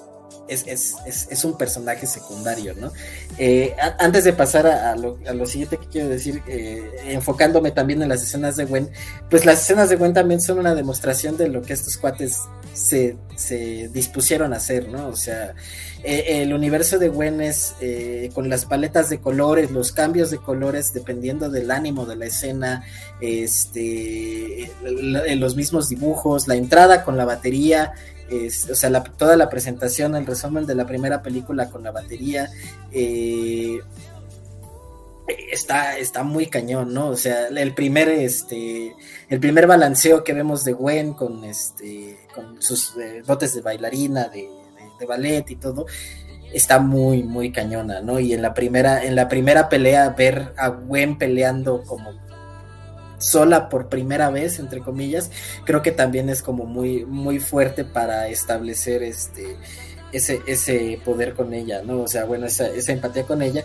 [0.50, 2.92] es, un personaje secundario, ¿no?
[3.38, 8.24] Eh, antes de pasar a, lo, siguiente que quiero decir, eh, enfocándome también en las
[8.24, 8.90] escenas de Gwen,
[9.30, 12.40] pues las escenas de Gwen también son una demostración de lo que estos cuates
[12.74, 15.08] se, se dispusieron a hacer, ¿no?
[15.08, 15.54] O sea,
[16.04, 17.76] eh, el universo de Gwen es
[18.34, 22.84] con las paletas de colores, los cambios de colores dependiendo del ánimo de la escena,
[23.22, 27.94] este, los mismos dibujos, la entrada con la batería,
[28.32, 32.50] o sea, toda la presentación, el resumen de la primera película con la batería,
[32.92, 33.80] eh,
[35.52, 37.10] está, está muy cañón, ¿no?
[37.10, 38.96] O sea, el primer, este,
[39.30, 44.30] el primer balanceo que vemos de Gwen con, este, con sus eh, dotes de bailarina,
[44.30, 44.50] de,
[45.08, 45.86] ballet y todo,
[46.54, 48.20] está muy, muy cañona, ¿no?
[48.20, 52.12] Y en la primera, en la primera pelea, ver a Gwen peleando como
[53.20, 55.30] sola por primera vez, entre comillas,
[55.66, 59.58] creo que también es como muy, muy fuerte para establecer este,
[60.12, 62.02] ese, ese poder con ella, ¿no?
[62.02, 63.64] O sea, bueno, esa, esa empatía con ella,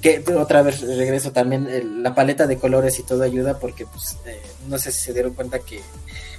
[0.00, 4.40] que otra vez regreso también, la paleta de colores y todo ayuda porque, pues, eh,
[4.68, 5.80] no sé si se dieron cuenta que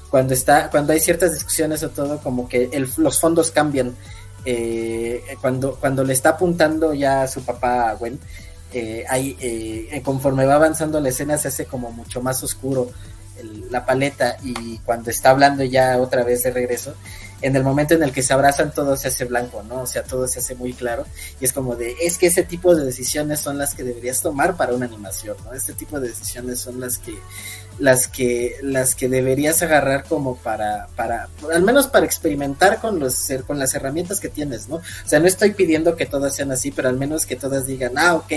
[0.09, 3.95] cuando está, cuando hay ciertas discusiones o todo, como que los fondos cambian.
[4.43, 8.19] Eh, cuando, cuando le está apuntando ya a su papá a Gwen,
[8.73, 9.05] eh,
[9.91, 12.91] eh, conforme va avanzando la escena se hace como mucho más oscuro
[13.69, 16.93] la paleta y cuando está hablando ya otra vez de regreso,
[17.41, 19.81] en el momento en el que se abrazan todo se hace blanco, ¿no?
[19.81, 21.05] O sea, todo se hace muy claro
[21.39, 24.57] y es como de, es que ese tipo de decisiones son las que deberías tomar
[24.57, 25.53] para una animación, ¿no?
[25.53, 27.15] Este tipo de decisiones son las que
[27.79, 33.27] las que las que deberías agarrar como para para al menos para experimentar con los
[33.47, 34.75] con las herramientas que tienes, ¿no?
[34.75, 37.97] O sea, no estoy pidiendo que todas sean así, pero al menos que todas digan,
[37.97, 38.31] "Ah, ok,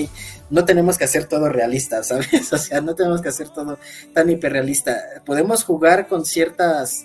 [0.50, 2.52] no tenemos que hacer todo realista", ¿sabes?
[2.52, 3.78] O sea, no tenemos que hacer todo
[4.12, 5.02] tan hiperrealista.
[5.24, 7.04] Podemos jugar con ciertas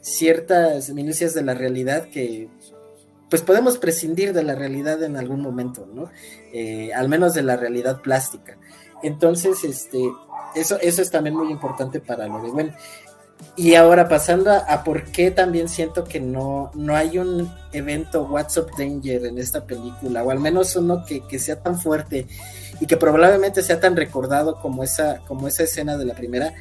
[0.00, 2.48] ciertas minucias de la realidad que
[3.30, 6.10] pues podemos prescindir de la realidad en algún momento, ¿no?
[6.52, 8.58] Eh, al menos de la realidad plástica.
[9.02, 9.98] Entonces, este,
[10.54, 12.74] eso, eso es también muy importante para lo de Gwen.
[13.56, 18.56] Y ahora pasando a, por qué también siento que no, no hay un evento What's
[18.56, 22.26] Up Danger en esta película, o al menos uno que, que, sea tan fuerte
[22.80, 26.54] y que probablemente sea tan recordado como esa, como esa escena de la primera,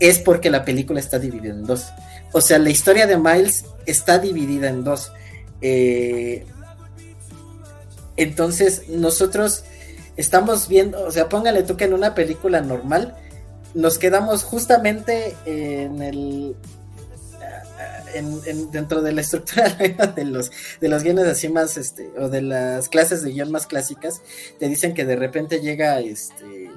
[0.00, 1.92] es porque la película está dividida en dos.
[2.32, 5.12] O sea, la historia de Miles está dividida en dos.
[5.60, 6.46] Eh,
[8.16, 9.64] entonces, nosotros
[10.16, 13.16] estamos viendo, o sea, póngale tú que en una película normal
[13.74, 16.56] nos quedamos justamente en el
[18.72, 19.68] dentro de la estructura
[20.16, 23.66] de los de los guiones así más este o de las clases de guion más
[23.66, 24.22] clásicas
[24.58, 26.70] te dicen que de repente llega este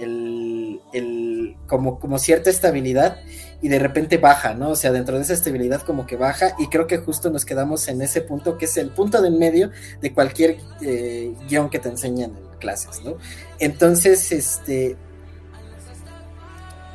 [0.00, 3.20] el, el como como cierta estabilidad
[3.60, 4.70] y de repente baja, ¿no?
[4.70, 7.88] O sea, dentro de esa estabilidad como que baja y creo que justo nos quedamos
[7.88, 11.78] en ese punto que es el punto de en medio de cualquier eh, guion que
[11.78, 13.16] te enseñan en clases, ¿no?
[13.58, 14.96] Entonces, este,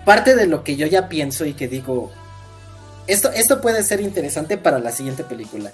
[0.05, 2.11] parte de lo que yo ya pienso y que digo,
[3.07, 5.73] esto, esto puede ser interesante para la siguiente película,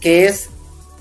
[0.00, 0.50] que es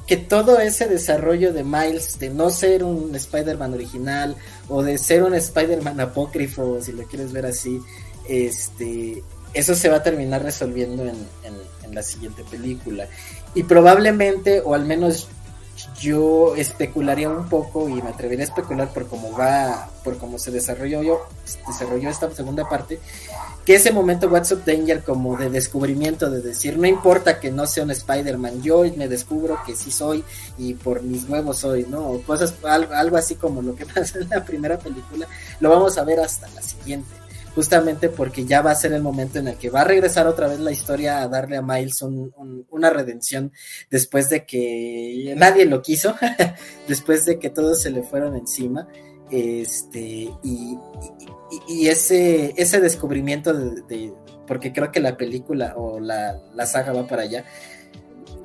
[0.07, 4.35] que todo ese desarrollo de Miles, de no ser un Spider-Man original
[4.67, 7.79] o de ser un Spider-Man apócrifo, si lo quieres ver así,
[8.27, 11.53] este, eso se va a terminar resolviendo en,
[11.93, 13.07] la siguiente película.
[13.53, 15.27] Y probablemente, o al menos
[15.99, 20.49] yo especularía un poco y me atrevería a especular por cómo va, por cómo se
[20.49, 21.27] desarrolló, yo,
[21.67, 22.99] desarrolló esta segunda parte,
[23.65, 27.65] que ese momento What's Up Danger como de descubrimiento, de decir, no importa que no
[27.65, 30.23] sea un Spider-Man, yo me descubro que sí soy
[30.57, 32.09] y por mis huevos soy, ¿no?
[32.09, 35.27] O cosas, algo, algo así como lo que pasa en la primera película,
[35.59, 37.23] lo vamos a ver hasta la siguiente
[37.55, 40.47] justamente porque ya va a ser el momento en el que va a regresar otra
[40.47, 43.51] vez la historia a darle a Miles una redención
[43.89, 46.15] después de que nadie lo quiso,
[46.87, 48.87] después de que todos se le fueron encima,
[49.29, 50.77] este, y,
[51.87, 54.13] ese, ese descubrimiento de,
[54.47, 57.45] porque creo que la película o la, saga va para allá.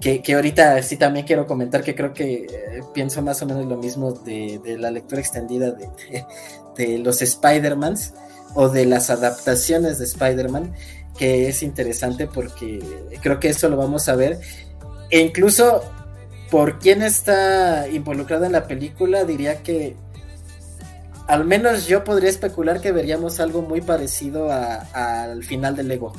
[0.00, 3.76] Que, ahorita sí también quiero comentar que creo que eh, pienso más o menos lo
[3.76, 5.88] mismo de, la lectura extendida de,
[6.76, 8.14] de los Spider-Mans
[8.54, 10.72] o de las adaptaciones de Spider-Man,
[11.18, 12.80] que es interesante porque
[13.20, 14.38] creo que eso lo vamos a ver.
[15.10, 15.82] E incluso
[16.50, 19.96] por quién está involucrado en la película, diría que
[21.28, 26.12] al menos yo podría especular que veríamos algo muy parecido al final del Lego.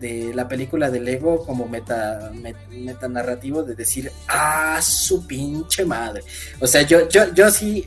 [0.00, 2.32] De la película de Lego como meta,
[2.70, 6.24] meta, narrativo de decir, ah, su pinche madre.
[6.60, 7.86] O sea, yo, yo, yo sí,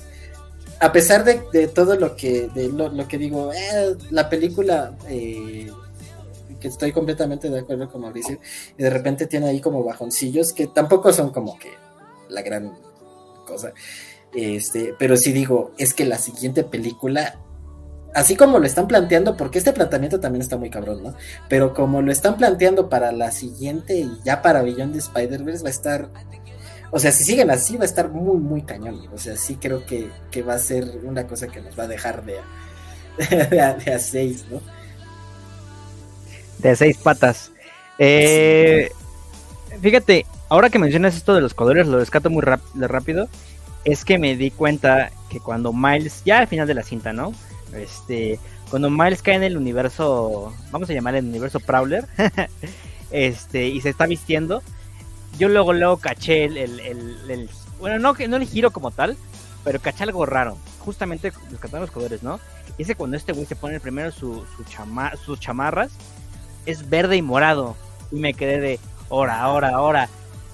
[0.80, 5.70] a pesar de, todo lo que, de lo, que digo, eh, la película eh,
[6.62, 8.40] que estoy completamente de acuerdo con Mauricio,
[8.78, 11.72] y de repente tiene ahí como bajoncillos que tampoco son como que
[12.30, 12.74] la gran
[13.46, 13.74] cosa.
[14.34, 17.40] Este, pero sí digo, es que la siguiente película,
[18.14, 21.16] así como lo están planteando, porque este planteamiento también está muy cabrón, ¿no?
[21.50, 25.70] Pero como lo están planteando para la siguiente y ya para Beyond de Spider-Verse va
[25.70, 26.10] a estar,
[26.92, 29.08] o sea, si siguen así va a estar muy, muy cañón.
[29.14, 30.10] O sea, sí creo que,
[30.44, 32.38] va a ser una cosa que nos va a dejar de
[33.48, 34.62] de a seis, ¿no?
[36.60, 37.52] de seis patas.
[38.00, 38.92] Eh,
[39.82, 43.28] fíjate, ahora que mencionas esto de los colores, lo rescato muy rápido.
[43.84, 47.34] Es que me di cuenta que cuando Miles, ya al final de la cinta, ¿no?
[47.74, 52.08] Este, cuando Miles cae en el universo, vamos a llamarle el universo Prowler,
[53.12, 54.62] este, y se está vistiendo,
[55.38, 59.18] yo luego, luego caché el, el, bueno, no, no el giro como tal,
[59.64, 62.40] pero caché algo raro, justamente rescatando los colores, ¿no?
[62.78, 65.92] Y es que cuando este güey se pone primero su, su chama, sus chamarras,
[66.66, 67.76] es verde y morado.
[68.12, 70.10] Y me quedé de, ahora, ahora, ahora.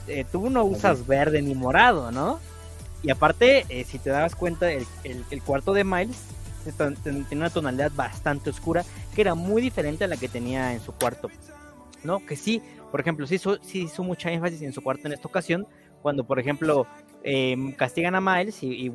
[0.08, 2.40] Eh, tú no usas verde ni morado, ¿no?
[3.04, 4.86] Y aparte, eh, si te das cuenta, el,
[5.46, 6.18] cuarto de Miles
[7.04, 10.94] tiene una tonalidad bastante oscura, que era muy diferente a la que tenía en su
[10.94, 11.30] cuarto.
[12.04, 12.26] ¿No?
[12.26, 12.62] Que sí,
[12.92, 15.68] por ejemplo, sí hizo, sí hizo mucha énfasis en su cuarto en esta ocasión,
[16.02, 16.86] cuando, por ejemplo,
[17.24, 18.90] em, castigan a Miles y,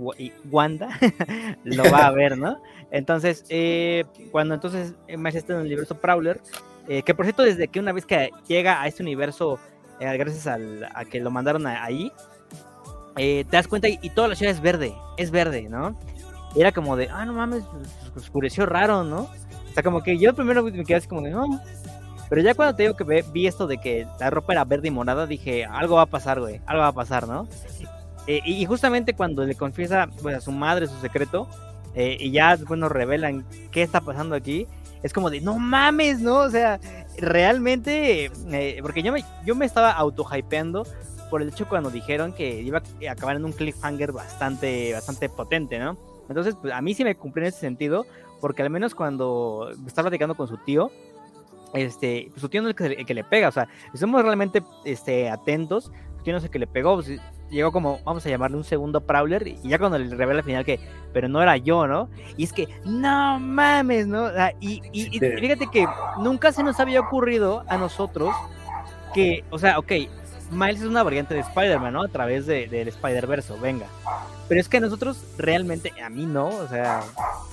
[0.51, 0.89] Wanda
[1.65, 2.63] lo va a ver, ¿no?
[2.91, 6.41] Entonces, eh, cuando entonces Miles está en el universo Prowler,
[6.89, 9.59] eh, que por cierto, desde que una vez que llega a este universo,
[10.01, 12.13] eh, gracias a que lo mandaron ahí,
[13.19, 15.97] eh, te das cuenta y, toda la ciudad es verde, es verde, ¿no?
[16.57, 17.63] era como de, ah, no mames,
[18.15, 19.23] pues, oscureció raro, ¿no?
[19.23, 21.61] O sea, como que yo primero me quedé así como de, no.
[22.29, 24.91] Pero ya cuando te digo que vi esto de que la ropa era verde y
[24.91, 27.49] morada, dije, algo va a pasar, güey, algo va a pasar, ¿no?
[28.27, 31.49] y justamente cuando le confiesa pues, a su madre su secreto,
[31.95, 34.67] y ya nos revelan qué está pasando aquí,
[35.03, 36.39] es como de, no mames, ¿no?
[36.39, 36.81] O sea,
[37.19, 40.87] realmente, eh, porque yo me, yo me estaba auto-hypeando
[41.31, 45.79] por el hecho cuando dijeron que iba a acabar en un cliffhanger bastante, bastante potente,
[45.79, 45.97] ¿no?
[46.29, 48.07] Entonces, pues a mí sí me cumplió en ese sentido,
[48.41, 50.91] porque al menos cuando estaba platicando con su tío,
[51.75, 54.63] este, pues su tío no es el que, le pega, o sea, si somos realmente
[54.85, 58.29] este, atentos, su tío no es el que le pegó, pues, llegó como, vamos a
[58.29, 60.81] llamarle un segundo Prowler, y ya cuando le revela al final que,
[61.13, 62.09] pero no era yo, ¿no?
[62.37, 64.29] Y es que, no mames, ¿no?
[64.61, 65.87] y, y, fíjate que
[66.21, 68.35] nunca se nos había ocurrido a nosotros
[69.15, 69.93] que, o sea, ok,
[70.51, 72.03] Miles es una variante de Spider-Man, ¿no?
[72.03, 73.87] A través de, del Spider-Verse, venga.
[74.49, 77.03] Pero es que a nosotros realmente, a mí no, o sea,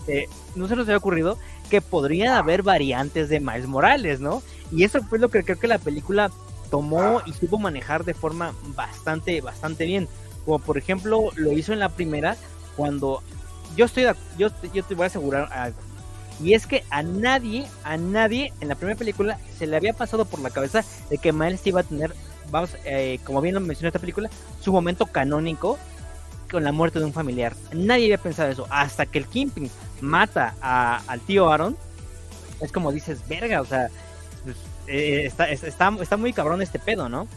[0.07, 1.37] eh, no se nos había ocurrido
[1.69, 4.41] que podrían haber variantes de Miles Morales, ¿no?
[4.71, 6.31] Y eso fue lo que creo que la película
[6.69, 10.07] tomó y supo manejar de forma bastante, bastante bien.
[10.45, 12.37] Como por ejemplo lo hizo en la primera,
[12.75, 13.21] cuando
[13.75, 14.05] yo estoy,
[14.37, 15.77] yo, yo te voy a asegurar algo.
[16.41, 20.25] Y es que a nadie, a nadie en la primera película se le había pasado
[20.25, 22.13] por la cabeza de que Miles iba a tener,
[22.51, 24.29] vamos, eh, como bien lo mencionó esta película,
[24.61, 25.77] su momento canónico
[26.51, 27.55] con la muerte de un familiar.
[27.73, 28.67] Nadie había pensado eso.
[28.69, 29.69] Hasta que el Kimping
[30.01, 30.55] mata
[31.07, 31.75] al tío Aaron,
[32.61, 33.89] es como dices, verga, o sea,
[34.43, 35.31] pues, eh,
[35.63, 37.27] está, muy cabrón este pedo, ¿no?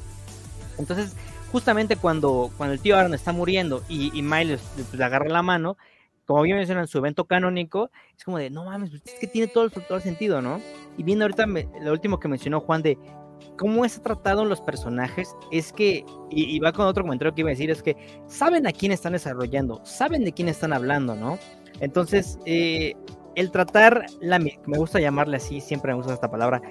[0.78, 1.14] Entonces,
[1.50, 4.60] justamente cuando, cuando el tío Aaron está muriendo y, Miles
[4.92, 5.76] le agarra la mano,
[6.26, 9.26] como bien mencionan en su evento canónico, es como de, no mames, pues, es que
[9.26, 10.60] tiene todo el, sentido, ¿no?
[10.96, 12.98] Y viendo ahorita lo último que mencionó Juan de
[13.58, 17.52] cómo es tratado los personajes, es que, y, va con otro comentario que iba a
[17.52, 21.38] decir, es que saben a quién están desarrollando, saben de quién están hablando, ¿no?
[21.80, 22.94] Entonces, eh,
[23.34, 26.62] el tratar, la, me gusta llamarle así, siempre me gusta esta palabra,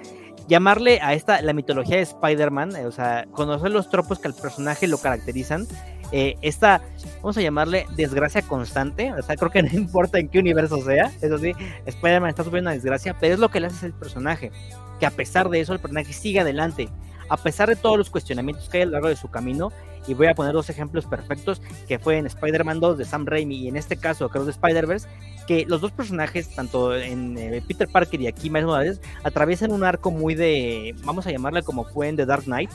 [0.48, 4.34] llamarle a esta la mitología de Spider-Man, eh, o sea, conocer los tropos que al
[4.34, 5.66] personaje lo caracterizan,
[6.10, 6.80] eh, esta,
[7.16, 11.12] vamos a llamarle desgracia constante, o sea, creo que no importa en qué universo sea,
[11.20, 11.52] eso sí,
[11.86, 14.50] Spider-Man está sufriendo una desgracia, pero es lo que le hace el personaje,
[14.98, 16.88] que a pesar de eso el personaje sigue adelante,
[17.28, 19.70] a pesar de todos los cuestionamientos que hay a lo largo de su camino,
[20.06, 23.56] y voy a poner dos ejemplos perfectos, que fue en Spider-Man 2 de Sam Raimi
[23.56, 25.06] y en este caso creo de Spider-Verse,
[25.46, 29.84] que los dos personajes, tanto en eh, Peter Parker y aquí Miles Morales, atraviesan un
[29.84, 32.70] arco muy de, vamos a llamarle como fue en The Dark Knight,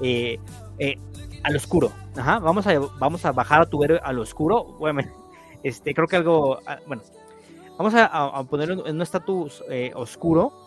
[0.00, 0.38] eh,
[0.78, 0.96] eh,
[1.42, 1.92] al oscuro.
[2.16, 4.64] Ajá, vamos a, vamos a bajar a tu héroe al oscuro.
[4.78, 5.02] Bueno,
[5.64, 7.02] este, creo que algo, ah, bueno,
[7.76, 10.65] vamos a, ponerlo en un estatus oscuro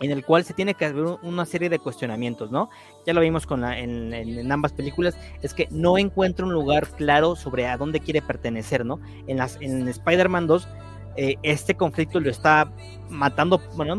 [0.00, 2.70] en el cual se tiene que hacer una serie de cuestionamientos, ¿no?
[3.06, 7.66] Ya lo vimos con en, ambas películas, es que no encuentra un lugar claro sobre
[7.66, 9.00] a dónde quiere pertenecer, ¿no?
[9.26, 10.68] En, las, en Spider-Man 2,
[11.16, 12.72] eh, este conflicto lo está
[13.10, 13.94] matando, bueno,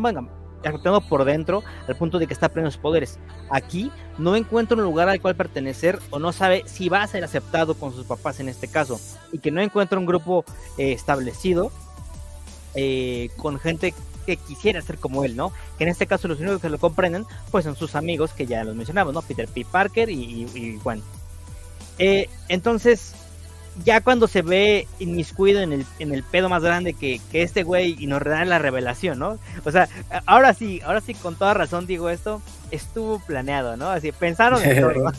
[0.68, 3.18] afectando por dentro al punto de que está pleno de poderes.
[3.50, 7.24] Aquí no encuentra un lugar al cual pertenecer o no sabe si va a ser
[7.24, 9.00] aceptado con sus papás en este caso
[9.32, 10.44] y que no encuentra un grupo
[10.78, 11.72] eh, establecido
[12.74, 15.52] eh, con gente que quisiera ser como él, ¿no?
[15.78, 18.64] Que en este caso los únicos que lo comprenden, pues son sus amigos que ya
[18.64, 19.22] los mencionamos, ¿no?
[19.22, 19.66] Peter P.
[19.70, 21.02] Parker y, y, Juan.
[21.98, 23.14] Eh, entonces,
[23.84, 27.62] ya cuando se ve inmiscuido en el, en el pedo más grande que, que este
[27.62, 29.38] güey y nos da la revelación, ¿no?
[29.64, 29.88] O sea,
[30.26, 33.88] ahora sí, ahora sí, con toda razón digo esto, estuvo planeado, ¿no?
[33.88, 35.04] Así, pensaron en todo.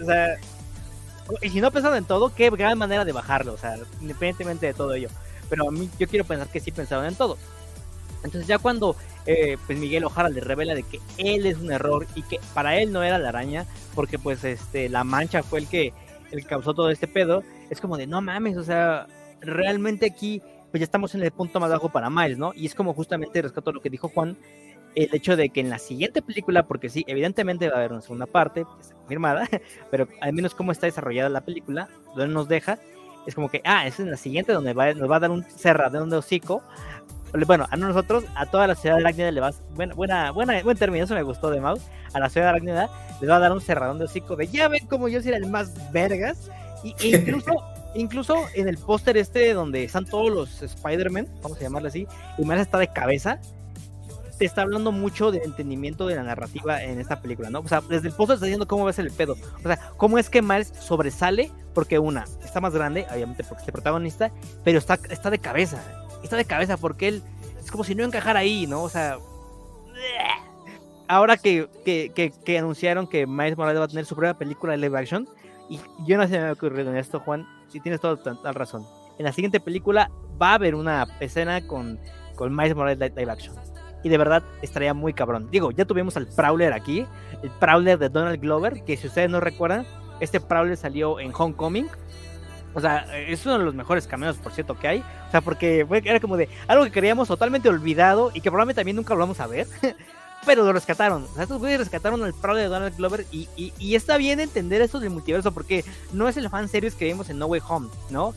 [0.00, 0.36] o sea,
[1.40, 4.74] y si no pensaron en todo, qué gran manera de bajarlo, o sea, independientemente de
[4.74, 5.08] todo ello
[5.54, 7.38] pero a mí yo quiero pensar que sí pensaban en todo.
[8.24, 12.08] Entonces ya cuando eh, pues Miguel Ojara le revela de que él es un error
[12.16, 15.68] y que para él no era la araña, porque pues este la mancha fue el
[15.68, 15.92] que,
[16.32, 19.06] el causó todo este pedo, es como de no mames, o sea,
[19.40, 20.42] realmente aquí
[20.72, 22.52] pues ya estamos en el punto más bajo para Miles, ¿no?
[22.52, 24.36] Y es como justamente rescato lo que dijo Juan,
[24.96, 28.00] el hecho de que en la siguiente película, porque sí, evidentemente va a haber una
[28.00, 29.48] segunda parte, pues, confirmada,
[29.92, 32.80] pero al menos cómo está desarrollada la película, nos deja,
[33.26, 36.10] es como que, ah, es en la siguiente donde nos va a dar un cerradón
[36.10, 36.62] de hocico.
[37.46, 40.76] Bueno, a nosotros, a toda la ciudad de Arácnida le va buena, buena, buena, buen
[40.76, 42.88] término, eso me gustó de Mouse, a la ciudad de Arácnida
[43.20, 45.46] les va a dar un cerradón de hocico de, ya ven como yo soy el
[45.46, 46.48] más vergas,
[46.84, 47.52] y, e incluso,
[47.96, 52.06] incluso en el póster este donde están todos los Spider-Man, vamos a llamarle así,
[52.38, 53.40] y más está de cabeza,
[54.38, 57.60] te está hablando mucho del entendimiento de la narrativa en esta película, ¿no?
[57.60, 59.36] O sea, desde el póster está diciendo cómo ser el pedo.
[59.58, 63.68] O sea, cómo es que Miles sobresale porque una, está más grande, obviamente porque es
[63.68, 64.30] el protagonista,
[64.62, 65.82] pero está, está de cabeza.
[66.22, 67.22] Está de cabeza porque él
[67.62, 68.82] es como si no encajara ahí, ¿no?
[68.82, 69.18] O sea,
[71.08, 74.78] ahora que, que, que, anunciaron que Miles Morales va a tener su propia película de
[74.78, 75.28] live action,
[75.68, 78.86] y yo no sé me ha ocurrido en esto, Juan, si tienes toda la razón.
[79.18, 80.10] En la siguiente película
[80.40, 81.98] va a haber una escena con,
[82.34, 83.54] con Miles Morales live action
[84.04, 85.48] y de verdad estaría muy cabrón.
[85.50, 87.06] Digo, ya tuvimos al Prowler aquí,
[87.42, 89.86] el Prowler de Donald Glover, que si ustedes no recuerdan,
[90.24, 91.88] este Prowler salió en Homecoming.
[92.74, 95.04] O sea, es uno de los mejores cameos, por cierto, que hay.
[95.28, 98.96] O sea, porque era como de algo que creíamos totalmente olvidado y que probablemente también
[98.96, 99.68] nunca lo vamos a ver.
[100.44, 101.24] pero lo rescataron.
[101.24, 104.82] O sea, estos güeyes rescataron al Prowler de Donald Glover y, y, está bien entender
[104.82, 107.88] esto del multiverso porque no es el fan series que vimos en No Way Home,
[108.10, 108.34] ¿no?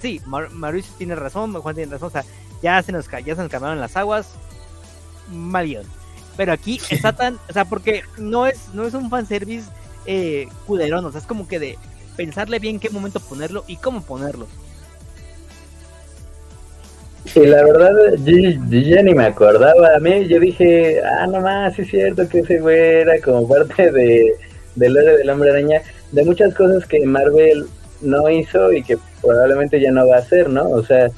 [0.00, 2.08] Sí, Mauricio tiene razón, Juan tiene razón.
[2.08, 2.24] O sea,
[2.62, 4.34] ya se nos, ya se nos cambiaron las aguas
[5.30, 5.86] mal
[6.36, 9.68] Pero aquí está tan, o sea, porque no es, no es un fanservice
[10.06, 11.78] eh, cuderón, o sea, es como que de
[12.16, 14.46] pensarle bien qué momento ponerlo y cómo ponerlo.
[17.24, 17.92] Sí, la verdad,
[18.24, 19.94] yo, ya ni me acordaba.
[19.94, 23.48] A mí yo dije, ah, no más, sí es cierto que ese güey era como
[23.48, 24.34] parte de,
[24.74, 27.66] del héroe del hombre araña, de muchas cosas que Marvel
[28.00, 30.68] no hizo y que probablemente ya no va a hacer, ¿no?
[30.68, 31.10] O sea,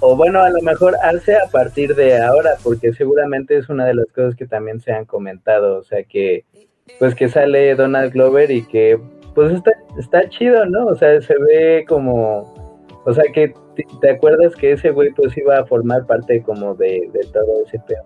[0.00, 3.94] o bueno, a lo mejor hace a partir de ahora, porque seguramente es una de
[3.94, 6.44] las cosas que también se han comentado, o sea que
[6.98, 8.98] pues que sale Donald Glover y que
[9.34, 9.52] pues
[9.98, 10.86] está, chido, ¿no?
[10.86, 12.54] O sea, se ve como,
[13.04, 13.52] o sea que
[14.00, 17.80] te, acuerdas que ese güey pues iba a formar parte como de, de todo ese
[17.80, 18.04] pedo.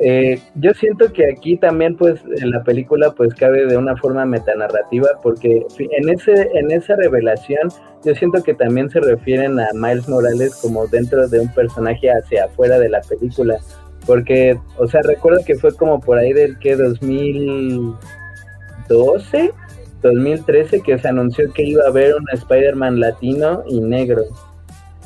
[0.00, 4.24] Eh, yo siento que aquí también, pues, en la película, pues, cabe de una forma
[4.24, 7.68] metanarrativa, porque en ese, en esa revelación,
[8.04, 12.44] yo siento que también se refieren a Miles Morales como dentro de un personaje hacia
[12.44, 13.58] afuera de la película,
[14.08, 19.52] porque, o sea, recuerdo que fue como por ahí del que 2012,
[20.00, 24.22] 2013, que se anunció que iba a haber un Spider-Man latino y negro.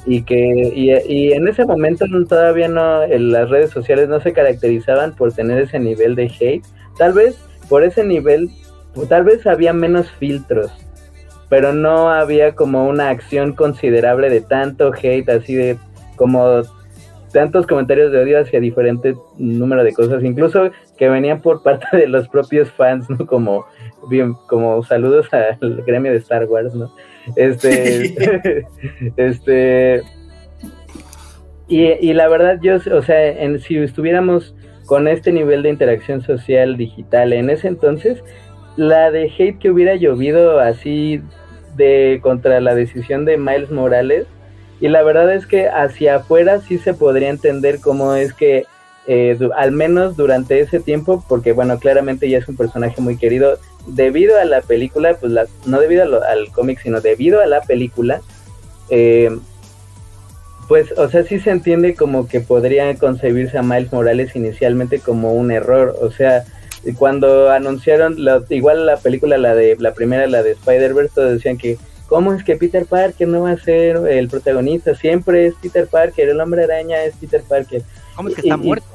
[0.07, 5.16] Y que y, en ese momento todavía no en las redes sociales no se caracterizaban
[5.16, 6.64] por tener ese nivel de hate.
[6.96, 7.36] Tal vez
[7.68, 8.50] por ese nivel
[9.09, 10.70] tal vez había menos filtros
[11.48, 15.76] pero no había como una acción considerable de tanto hate así de
[16.16, 16.62] como
[17.33, 22.07] tantos comentarios de odio hacia diferentes número de cosas incluso que venían por parte de
[22.07, 23.64] los propios fans no como
[24.09, 26.93] bien como saludos al gremio de Star Wars no
[27.37, 28.66] este,
[29.16, 30.03] este,
[31.68, 34.55] y, la verdad, yo, o sea, en, si estuviéramos
[34.85, 38.22] con este nivel de interacción social digital en ese entonces,
[38.76, 41.22] la de hate que hubiera llovido así
[41.76, 44.26] de contra la decisión de Miles Morales,
[44.83, 48.66] y la verdad es que hacia afuera sí se podría entender cómo es que
[49.07, 53.61] eh, al menos durante ese tiempo, porque bueno, claramente ya es un personaje muy querido,
[53.87, 55.33] debido a la película, pues
[55.66, 58.22] no debido al cómic, sino debido a la película,
[58.91, 59.30] eh,
[60.66, 65.33] pues, o sea, sí se entiende como que podría concebirse a Miles Morales inicialmente como
[65.33, 66.43] un error, o sea,
[66.99, 68.16] cuando anunciaron,
[68.51, 71.78] igual la película, la de la primera, la de Spider-Verse, todos decían que,
[72.12, 74.94] ¿cómo es que Peter Parker no va a ser el protagonista?
[74.94, 77.80] Siempre es Peter Parker, el hombre araña es Peter Parker.
[78.14, 78.86] ¿Cómo es que está muerto?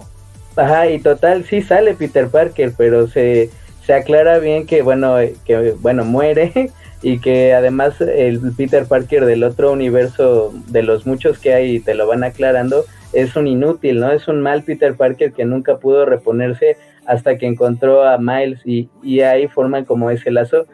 [0.56, 3.50] ajá, y total, sí sale Peter Parker, pero se,
[3.84, 5.16] se aclara bien que, bueno,
[5.46, 6.70] que, bueno, muere
[7.02, 11.96] y que además el Peter Parker del otro universo, de los muchos que hay, te
[11.96, 14.12] lo van aclarando, es un inútil, ¿no?
[14.12, 18.90] Es un mal Peter Parker que nunca pudo reponerse hasta que encontró a Miles y,
[19.02, 20.68] y ahí forman como ese lazo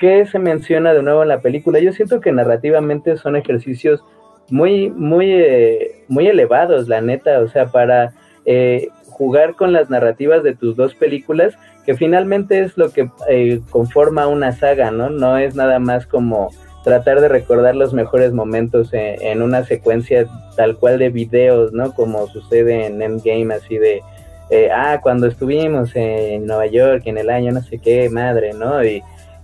[0.00, 1.78] que se menciona de nuevo en la película.
[1.78, 4.02] Yo siento que narrativamente son ejercicios
[4.48, 8.14] muy, muy, eh, muy elevados, la neta, o sea, para
[8.46, 13.60] eh, jugar con las narrativas de tus dos películas que finalmente es lo que eh,
[13.70, 15.10] conforma una saga, ¿no?
[15.10, 16.50] No es nada más como
[16.84, 20.26] tratar de recordar los mejores momentos en, una secuencia
[20.56, 21.92] tal cual de videos, ¿no?
[21.92, 24.00] Como sucede en Endgame, así de,
[24.48, 28.82] eh, ah, cuando estuvimos en Nueva York en el año no sé qué, madre, ¿no?
[28.84, 29.02] Y,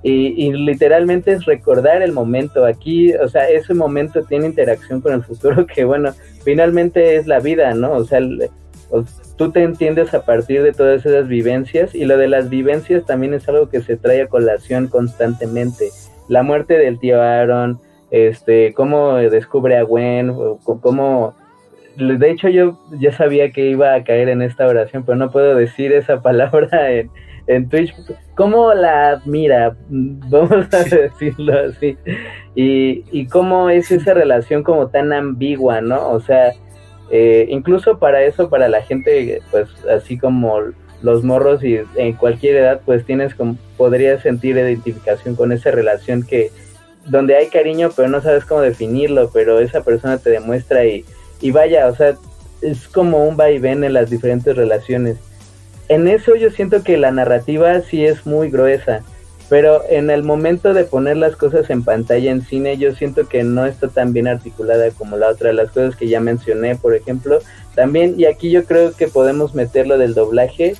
[0.08, 5.24] y, literalmente es recordar el momento aquí, o sea, ese momento tiene interacción con el
[5.24, 6.12] futuro que, bueno,
[6.44, 7.92] finalmente es la vida, ¿no?
[7.92, 8.20] O sea,
[9.36, 13.34] tú te entiendes a partir de todas esas vivencias y lo de las vivencias también
[13.34, 15.88] es algo que se trae a colación constantemente.
[16.28, 17.80] La muerte del tío Aaron,
[18.12, 20.32] este, cómo descubre a Gwen,
[20.80, 21.34] cómo...
[21.96, 25.56] De hecho yo ya sabía que iba a caer en esta oración, pero no puedo
[25.56, 27.10] decir esa palabra en,
[27.46, 27.94] en Twitch.
[28.34, 29.76] ¿Cómo la admira?
[29.88, 31.96] Vamos a decirlo así.
[32.54, 36.10] Y, y cómo es esa relación como tan ambigua, ¿no?
[36.10, 36.52] O sea,
[37.10, 40.58] eh, incluso para eso, para la gente, pues así como
[41.02, 46.22] los morros y en cualquier edad, pues tienes como, podrías sentir identificación con esa relación
[46.22, 46.50] que,
[47.04, 51.04] donde hay cariño, pero no sabes cómo definirlo, pero esa persona te demuestra y,
[51.40, 52.16] y vaya, o sea,
[52.62, 55.18] es como un vaivén en las diferentes relaciones.
[55.88, 59.02] En eso yo siento que la narrativa sí es muy gruesa
[59.48, 63.44] pero en el momento de poner las cosas en pantalla en cine, yo siento que
[63.44, 67.38] no está tan bien articulada como la otra las cosas que ya mencioné, por ejemplo.
[67.74, 70.74] También, y aquí yo creo que podemos meterlo del doblaje.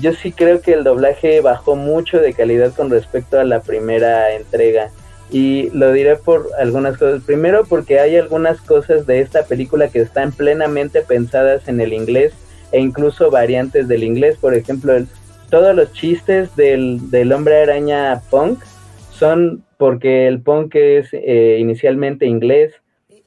[0.00, 4.34] Yo sí creo que el doblaje bajó mucho de calidad con respecto a la primera
[4.34, 4.90] entrega.
[5.30, 7.22] Y lo diré por algunas cosas.
[7.24, 12.34] Primero porque hay algunas cosas de esta película que están plenamente pensadas en el inglés
[12.74, 14.36] e incluso variantes del inglés.
[14.36, 15.06] Por ejemplo, el,
[15.48, 18.64] todos los chistes del, del hombre araña punk
[19.12, 22.74] son porque el punk es eh, inicialmente inglés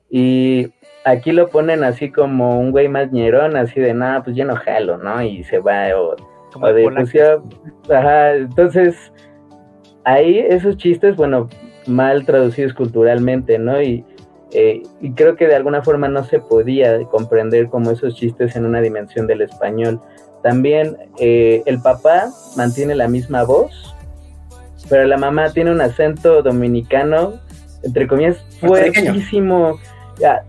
[0.09, 0.67] y
[1.05, 4.57] aquí lo ponen así como un güey más ñerón, así de nada, pues yo no
[4.57, 5.21] jalo, ¿no?
[5.21, 6.15] Y se va o,
[6.73, 7.15] de pues,
[7.89, 9.13] ajá, entonces
[10.03, 11.47] ahí esos chistes, bueno,
[11.85, 13.81] mal traducidos culturalmente, ¿no?
[13.81, 14.03] Y,
[14.59, 18.65] eh, y creo que de alguna forma no se podía comprender como esos chistes en
[18.65, 20.01] una dimensión del español.
[20.41, 23.95] También eh, el papá mantiene la misma voz,
[24.89, 27.33] pero la mamá tiene un acento dominicano,
[27.83, 29.77] entre comillas, fuertísimo.
[30.17, 30.43] Ya,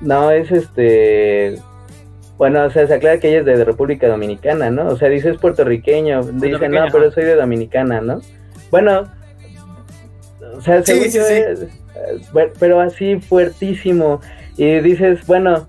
[0.00, 1.54] no, es este.
[2.38, 4.88] Bueno, o sea, se aclara que ella es de República Dominicana, ¿no?
[4.88, 6.24] O sea, dice es puertorriqueño.
[6.24, 8.20] Dice, no, pero soy de Dominicana, ¿no?
[8.72, 9.04] Bueno,
[10.56, 11.66] o sea, sí, sí, sí.
[12.58, 14.20] pero así fuertísimo.
[14.56, 15.66] Y dices, bueno,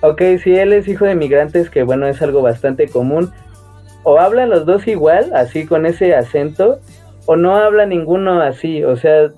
[0.00, 3.32] Ok, si él es hijo de migrantes, que bueno, es algo bastante común,
[4.04, 6.78] o hablan los dos igual, así con ese acento,
[7.26, 9.30] o no habla ninguno así, o sea,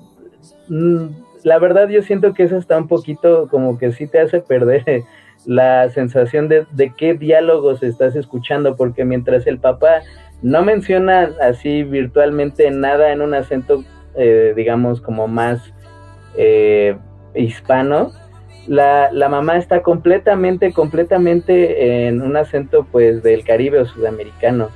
[0.68, 1.06] mm,
[1.44, 4.84] la verdad yo siento que eso está un poquito como que sí te hace perder
[5.46, 10.02] la sensación de, de qué diálogos estás escuchando, porque mientras el papá
[10.42, 13.82] no menciona así virtualmente nada en un acento,
[14.16, 15.60] eh, digamos, como más
[16.36, 16.96] eh,
[17.34, 18.12] hispano,
[18.66, 24.68] la, la, mamá está completamente, completamente en un acento pues del Caribe o sudamericano.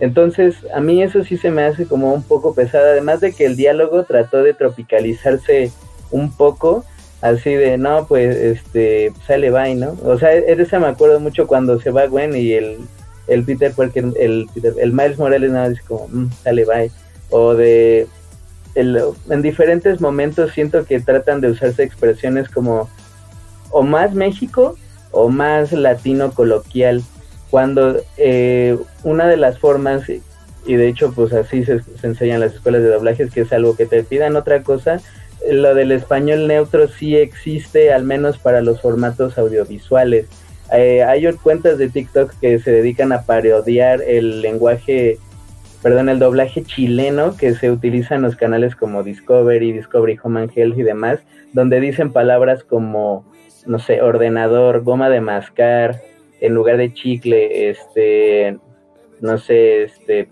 [0.00, 3.44] Entonces, a mí eso sí se me hace como un poco pesado, además de que
[3.44, 5.70] el diálogo trató de tropicalizarse
[6.10, 6.84] un poco,
[7.20, 9.96] así de, no, pues, este, sale bye, ¿no?
[10.04, 12.78] O sea, ese me acuerdo mucho cuando se va Gwen y el,
[13.28, 16.90] el Peter Parker, el, el Miles Morales nada dice como, mm, sale bye.
[17.30, 18.08] O de,
[18.74, 22.88] en diferentes momentos siento que tratan de usarse expresiones como
[23.70, 24.76] o más México
[25.10, 27.02] o más latino coloquial,
[27.50, 32.82] cuando eh, una de las formas, y de hecho pues así se, enseñan las escuelas
[32.82, 35.00] de doblajes, que es algo que te pidan otra cosa,
[35.50, 40.26] lo del español neutro sí existe, al menos para los formatos audiovisuales.
[40.72, 45.18] Eh, hay cuentas de TikTok que se dedican a parodiar el lenguaje,
[45.82, 50.52] perdón, el doblaje chileno que se utiliza en los canales como Discovery, Discovery Home and
[50.54, 51.20] Health y demás,
[51.52, 53.24] donde dicen palabras como
[53.66, 56.00] no sé, ordenador, goma de mascar,
[56.40, 58.58] en lugar de chicle, este,
[59.20, 60.28] no sé, este,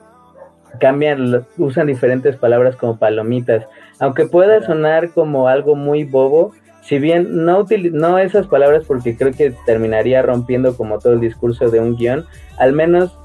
[0.79, 3.67] cambian, usan diferentes palabras como palomitas.
[3.99, 9.33] Aunque pueda sonar como algo muy bobo, si bien no, no esas palabras porque creo
[9.33, 12.27] que terminaría rompiendo como todo el discurso de un guion,
[12.59, 13.17] al menos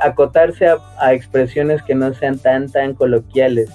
[0.00, 3.70] acotarse a, expresiones que no sean tan, tan coloquiales.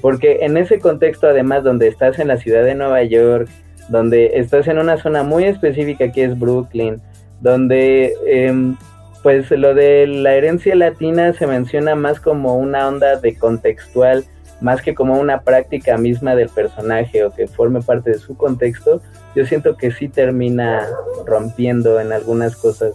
[0.00, 3.48] Porque en ese contexto, además, donde estás en la ciudad de Nueva York,
[3.88, 7.00] donde estás en una zona muy específica que es Brooklyn,
[7.40, 8.76] donde em,
[9.22, 14.24] pues lo de la herencia latina se menciona más como una onda de contextual
[14.60, 19.02] más que como una práctica misma del personaje o que forme parte de su contexto,
[19.34, 20.88] yo siento que sí termina
[21.26, 22.94] rompiendo en algunas cosas.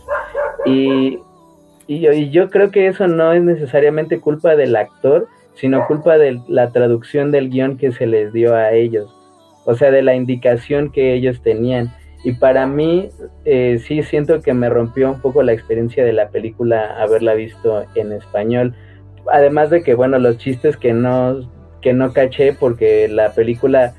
[0.66, 1.20] Y,
[1.96, 6.72] y, yo creo que eso no es necesariamente culpa del actor, sino culpa de la
[6.72, 9.14] traducción del guion que se les dio a ellos,
[9.66, 11.94] o sea, de la indicación que ellos tenían.
[12.24, 13.10] Y para mí
[13.46, 17.86] eh, sí siento que me rompió un poco la experiencia de la película haberla visto
[17.96, 18.76] en español
[19.32, 21.50] además de que, bueno, los chistes que no,
[21.82, 23.94] que no caché porque la película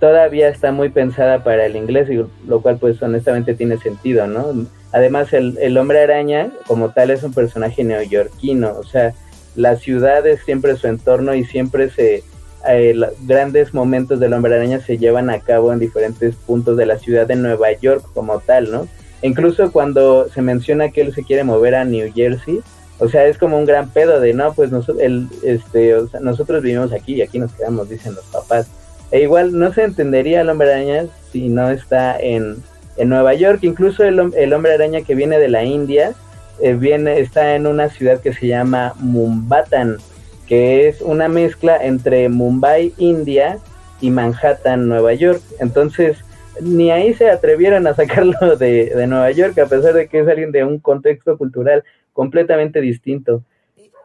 [0.00, 4.66] todavía está muy pensada para el inglés, y lo cual pues honestamente tiene sentido, ¿no?
[4.92, 9.14] Además el, el hombre araña como tal es un personaje neoyorquino, o sea,
[9.54, 12.22] la ciudad es siempre su entorno y siempre se...
[12.68, 16.98] Eh, grandes momentos del hombre araña se llevan a cabo en diferentes puntos de la
[16.98, 18.88] ciudad de Nueva York como tal, ¿no?
[19.22, 22.60] incluso cuando se menciona que él se quiere mover a New Jersey,
[22.98, 26.20] o sea, es como un gran pedo de, no, pues nosotros, el, este, o sea,
[26.20, 28.68] nosotros vivimos aquí y aquí nos quedamos, dicen los papás.
[29.10, 32.62] E igual no se entendería el hombre araña si no está en,
[32.96, 33.60] en Nueva York.
[33.62, 34.18] Incluso el,
[34.52, 36.14] hombre araña que viene de la India,
[36.60, 39.98] eh, viene, está en una ciudad que se llama Mumbatan,
[40.46, 43.58] que es una mezcla entre Mumbai, India,
[44.00, 45.40] y Manhattan, Nueva York.
[45.60, 46.24] Entonces,
[46.60, 50.28] ni ahí se atrevieron a sacarlo de, de Nueva York, a pesar de que es
[50.28, 53.42] alguien de un contexto cultural completamente distinto.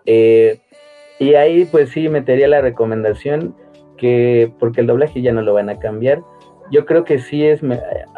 [0.05, 0.59] Eh,
[1.19, 3.55] y ahí pues sí metería la recomendación
[3.97, 6.21] que, porque el doblaje ya no lo van a cambiar,
[6.71, 7.61] yo creo que sí es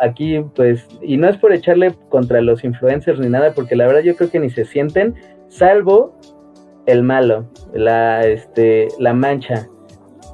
[0.02, 4.02] aquí pues, y no es por echarle contra los influencers ni nada, porque la verdad
[4.02, 5.16] yo creo que ni se sienten,
[5.50, 6.18] salvo
[6.86, 9.68] el malo, la, este, la mancha.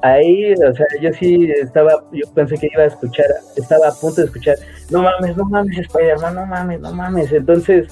[0.02, 4.20] Ahí, o sea, yo sí estaba, yo pensé que iba a escuchar, estaba a punto
[4.20, 4.56] de escuchar,
[4.90, 7.32] no mames, no mames, Spider-Man, no mames, no mames.
[7.32, 7.88] Entonces,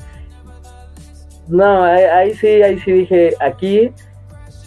[1.49, 3.91] no, ahí, sí, ahí sí dije, aquí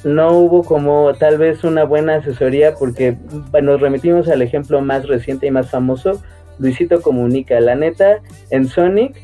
[0.03, 3.17] no hubo como tal vez una buena asesoría porque
[3.61, 6.21] nos remitimos al ejemplo más reciente y más famoso,
[6.59, 7.59] Luisito Comunica.
[7.59, 9.15] La neta, en Sonic,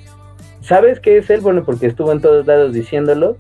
[0.62, 1.42] ¿sabes qué es él?
[1.42, 3.38] Bueno, porque estuvo en todos lados diciéndolo,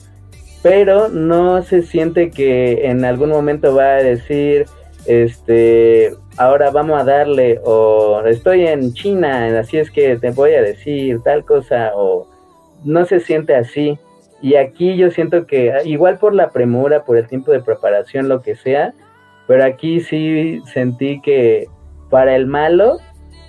[0.63, 4.65] pero no se siente que en algún momento va a decir,
[5.05, 10.61] este, ahora vamos a darle, o estoy en China, así es que te voy a
[10.61, 12.27] decir tal cosa, o
[12.83, 13.97] no se siente así.
[14.41, 18.41] Y aquí yo siento que, igual por la premura, por el tiempo de preparación, lo
[18.41, 18.93] que sea,
[19.47, 21.67] pero aquí sí sentí que
[22.09, 22.97] para el malo,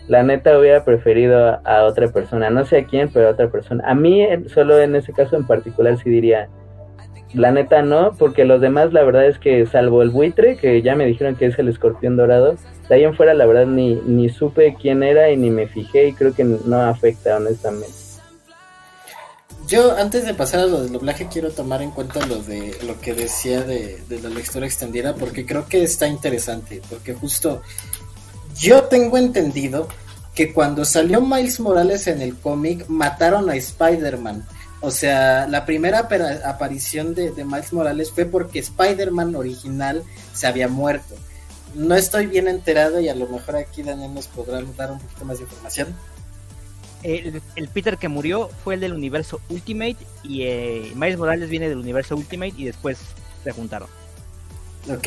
[0.06, 2.48] la neta hubiera preferido a, otra persona.
[2.50, 3.84] No sé a quién, pero a otra persona.
[3.86, 6.48] A mí, solo en ese caso en particular, sí diría,
[7.34, 10.94] la neta no, porque los demás, la verdad es que, salvo el buitre, que ya
[10.94, 12.54] me dijeron que es el escorpión dorado,
[12.88, 16.08] de ahí en fuera, la verdad, ni, ni supe quién era y ni me fijé
[16.08, 18.07] y creo que no afecta, honestamente.
[19.68, 22.98] Yo, antes de pasar a lo del doblaje, quiero tomar en cuenta lo de lo
[23.02, 27.60] que decía de, la lectura extendida, porque creo que está interesante, porque justo
[28.56, 29.86] yo tengo entendido
[30.34, 34.46] que cuando salió Miles Morales en el cómic, mataron a Spider-Man.
[34.80, 36.08] O sea, la primera
[36.46, 40.02] aparición de, de Miles Morales fue porque Spider-Man original
[40.32, 41.14] se había muerto.
[41.74, 45.26] No estoy bien enterado y a lo mejor aquí Daniel nos podrá dar un poquito
[45.26, 45.94] más de información
[47.02, 51.78] el, Peter que murió fue el del universo Ultimate y eh, Miles Morales viene del
[51.78, 52.98] universo Ultimate y después
[53.44, 53.88] se juntaron.
[54.90, 55.06] Ok,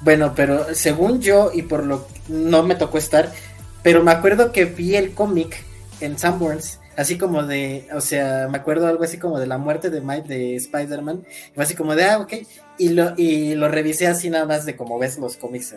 [0.00, 3.32] bueno, pero según yo y por lo no me tocó estar,
[3.82, 5.62] pero me acuerdo que vi el cómic
[6.00, 9.90] en Sanborns, así como de, o sea, me acuerdo algo así como de la muerte
[9.90, 11.24] de Mike de Spider-Man,
[11.56, 12.32] así como de, ah, ok,
[12.78, 15.74] y lo, y lo revisé así nada más de como ves los cómics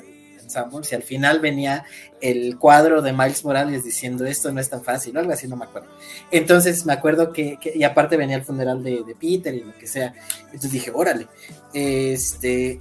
[0.92, 1.86] y al final venía
[2.22, 5.66] el cuadro de Miles Morales diciendo esto no es tan fácil, algo así, no me
[5.66, 5.90] acuerdo.
[6.32, 10.14] Entonces me acuerdo que, y aparte venía el funeral de, Peter y lo que sea.
[10.46, 11.28] Entonces dije, órale,
[11.74, 12.80] este,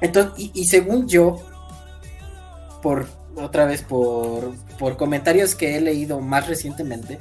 [0.00, 1.42] entonces, y, según yo,
[2.82, 3.06] por
[3.36, 7.18] otra vez por, por comentarios que he leído más recientemente,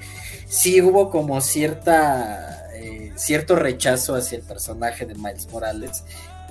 [0.47, 6.03] sí hubo como cierta eh, cierto rechazo hacia el personaje de Miles Morales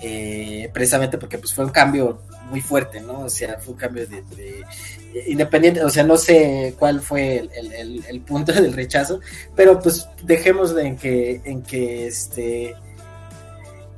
[0.05, 3.21] eh, precisamente porque pues fue un cambio muy fuerte, ¿no?
[3.21, 4.23] O sea, fue un cambio de,
[5.27, 9.21] independiente, o sea, no sé cuál fue el, punto del rechazo,
[9.55, 12.75] pero pues dejemos en que, en que este,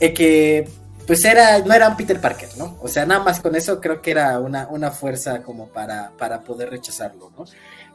[0.01, 0.69] en que
[1.07, 2.79] pues era, no era un Peter Parker, ¿no?
[2.81, 6.41] O sea, nada más con eso creo que era una, una fuerza como para, para
[6.41, 7.45] poder rechazarlo, ¿no?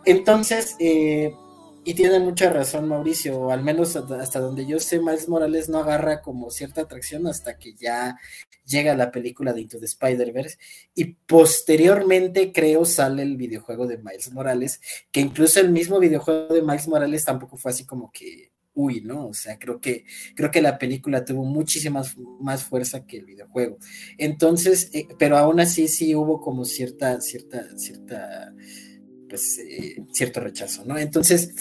[0.06, 1.34] Entonces, eh,
[1.90, 6.22] y tiene mucha razón Mauricio, al menos hasta donde yo sé, Miles Morales no agarra
[6.22, 8.16] como cierta atracción hasta que ya
[8.64, 10.60] llega la película de Into the Spider-Verse
[10.94, 14.80] y posteriormente creo sale el videojuego de Miles Morales,
[15.12, 19.30] que incluso el mismo videojuego de Miles Morales tampoco fue así como que uy, ¿no?
[19.30, 22.04] O sea, creo que, creo que la película tuvo muchísima
[22.40, 23.80] más fuerza que el videojuego.
[24.20, 28.54] Entonces, eh, pero aún así sí hubo como cierta, cierta, cierta,
[29.30, 30.98] pues, eh, cierto rechazo, ¿no?
[30.98, 31.54] Entonces,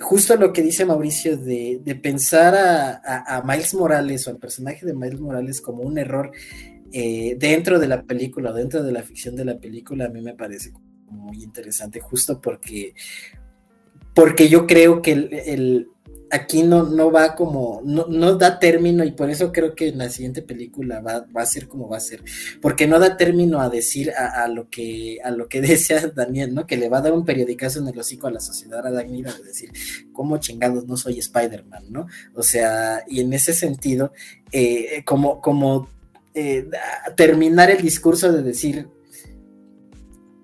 [0.00, 5.20] justo lo que dice Mauricio de, pensar a, Miles Morales o al personaje de Miles
[5.20, 6.32] Morales como un error
[6.92, 10.34] eh, dentro de la película, dentro de la ficción de la película, a mí me
[10.34, 10.72] parece
[11.06, 12.94] muy interesante, justo porque,
[14.14, 15.88] porque yo creo que el
[16.30, 19.98] aquí no, no va como, no, no, da término y por eso creo que en
[19.98, 22.22] la siguiente película va, va a ser como va a ser,
[22.62, 26.66] porque no da término a decir a, lo que a lo que decía Daniel, ¿no?
[26.66, 29.26] Que le va a dar un periodicazo en el hocico a la sociedad a Daniel
[29.38, 29.72] de decir,
[30.12, 32.06] ¿cómo chingados no soy Spider-Man, ¿no?
[32.34, 34.12] O sea, y en ese sentido,
[34.52, 35.88] eh, como, como
[36.34, 36.68] eh,
[37.16, 38.88] terminar el discurso de decir,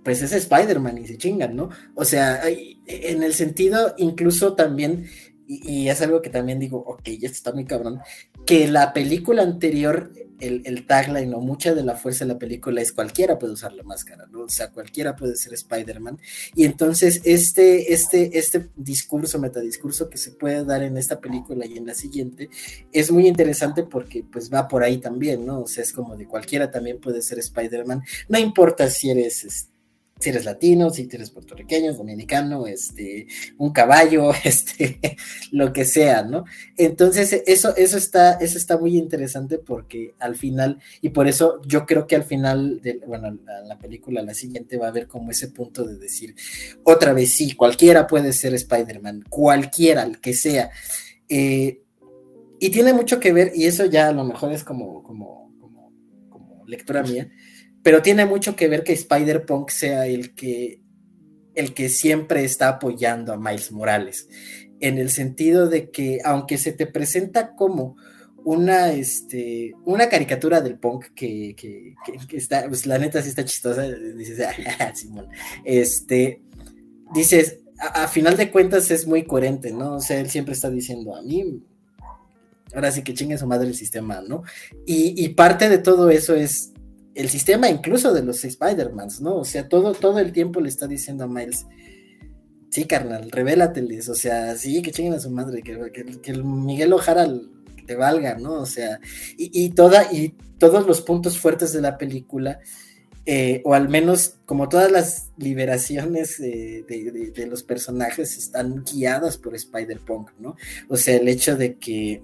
[0.07, 1.71] pues es Spider-Man y se chingan, ¿no?
[1.97, 5.09] O sea, en el sentido incluso también
[5.47, 8.01] y, es algo que también digo, ok, esto está muy cabrón,
[8.45, 12.81] que la película anterior, el, el, tagline o mucha de la fuerza de la película
[12.83, 14.43] es cualquiera puede usar la máscara, ¿no?
[14.43, 16.19] O sea, cualquiera puede ser Spider-Man.
[16.55, 21.79] Y entonces este, este, este discurso, metadiscurso que se puede dar en esta película y
[21.79, 22.51] en la siguiente,
[22.93, 25.63] es muy interesante porque pues va por ahí también, ¿no?
[25.63, 29.45] O sea, es como de cualquiera también puede ser Spider-Man, no importa si eres...
[29.45, 29.76] Este,
[30.19, 33.27] si eres latino, si eres puertorriqueño, dominicano, este,
[33.59, 34.99] un caballo, este,
[35.53, 36.45] lo que sea, ¿no?
[36.77, 41.85] Entonces, eso, eso está, eso está muy interesante porque al final, y por eso yo
[41.85, 45.49] creo que al final, de, bueno, la, película, la siguiente, va a haber como ese
[45.49, 46.35] punto de decir,
[46.83, 50.71] otra vez, sí, cualquiera puede ser Spider-Man, cualquiera, el que sea.
[51.29, 51.83] Eh,
[52.59, 55.93] y tiene mucho que ver, y eso ya a lo mejor es como, como, como,
[56.31, 57.29] como lectura mía
[57.87, 60.81] pero tiene mucho que ver que Spider-Punk sea el que,
[61.55, 64.29] el que siempre está apoyando a Miles Morales,
[64.81, 67.97] en el sentido de que aunque se te presenta como
[68.45, 71.55] una, este, una caricatura del punk que,
[72.33, 74.45] está, pues la neta sí está chistosa, dices,
[74.81, 75.29] ah, Simón,
[75.65, 76.43] este,
[77.15, 79.95] dices, a, final de cuentas es muy coherente, ¿no?
[79.95, 81.63] O sea, él siempre está diciendo a mí,
[82.75, 84.43] ahora sí que chingue su madre el sistema, ¿no?
[84.85, 86.73] Y, y parte de todo eso es
[87.17, 89.37] el sistema incluso de los Spider-Mans, ¿no?
[89.37, 91.67] O sea, todo, todo el tiempo le está diciendo a Miles,
[92.71, 95.73] sí, carnal, revélateles, o sea, sí, que chinguen a su madre, que,
[96.31, 97.27] el Miguel Ojara
[97.87, 98.61] te valga, ¿no?
[98.61, 99.01] O sea,
[99.39, 102.61] y, toda, y todos los puntos fuertes de la película,
[103.25, 106.85] eh, o al menos como todas las liberaciones de,
[107.35, 110.55] de, los personajes están guiadas por Spider-Punk, ¿no?
[110.89, 112.23] O sea, el hecho de que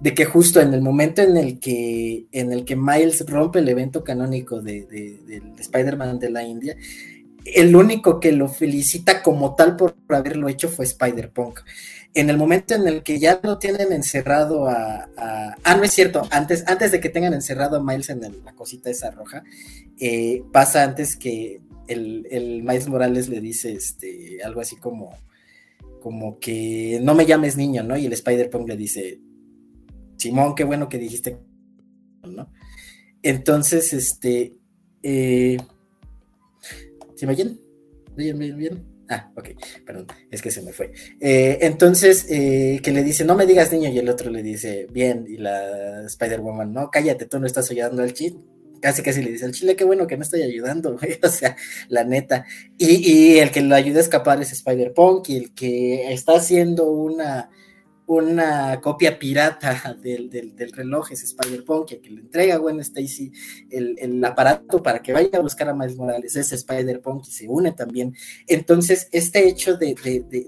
[0.00, 3.68] de que justo en el momento en el que, en el que Miles rompe el
[3.68, 6.76] evento canónico de, Spider-Man de la India,
[7.44, 11.60] el único que lo felicita como tal por haberlo hecho fue Spider-Punk.
[12.12, 15.08] En el momento en el que ya lo tienen encerrado a,
[15.70, 18.90] Ah, no es cierto, antes, antes de que tengan encerrado a Miles en la cosita
[18.90, 19.44] esa roja,
[20.00, 25.10] eh, pasa antes que el, el, Miles Morales le dice este, algo así como,
[26.00, 27.96] como que no me llames niño, ¿no?
[27.96, 29.20] Y el Spider-Punk le dice,
[30.20, 31.38] Simón, qué bueno que dijiste,
[32.22, 32.52] ¿no?
[33.22, 34.54] Entonces, este,
[35.02, 35.56] eh,
[37.16, 37.58] ¿se me oyen?
[38.16, 38.84] ¿Me oyen bien?
[39.08, 39.48] Ah, ok,
[39.86, 40.92] perdón, es que se me fue.
[41.20, 44.86] Eh, entonces, eh, que le dice, no me digas niño, y el otro le dice,
[44.92, 48.36] bien, y la Spider-Woman, no, cállate, tú no estás ayudando al chile.
[48.82, 51.56] Casi, casi le dice al chile, qué bueno que no estoy ayudando, güey, o sea,
[51.88, 52.44] la neta.
[52.76, 56.90] Y, y el que lo ayuda a escapar es Spider-Punk, y el que está haciendo
[56.90, 57.48] una
[58.10, 63.30] una copia pirata del, reloj, es Spider-Punk, que le entrega a Gwen Stacy
[63.70, 67.70] el, aparato para que vaya a buscar a Miles Morales, es Spider-Punk y se une
[67.70, 68.16] también.
[68.48, 69.94] Entonces, este hecho de,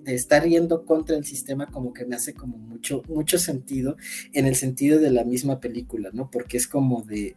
[0.06, 3.96] estar yendo contra el sistema como que me hace como mucho, mucho sentido
[4.32, 6.30] en el sentido de la misma película, ¿no?
[6.32, 7.36] Porque es como de,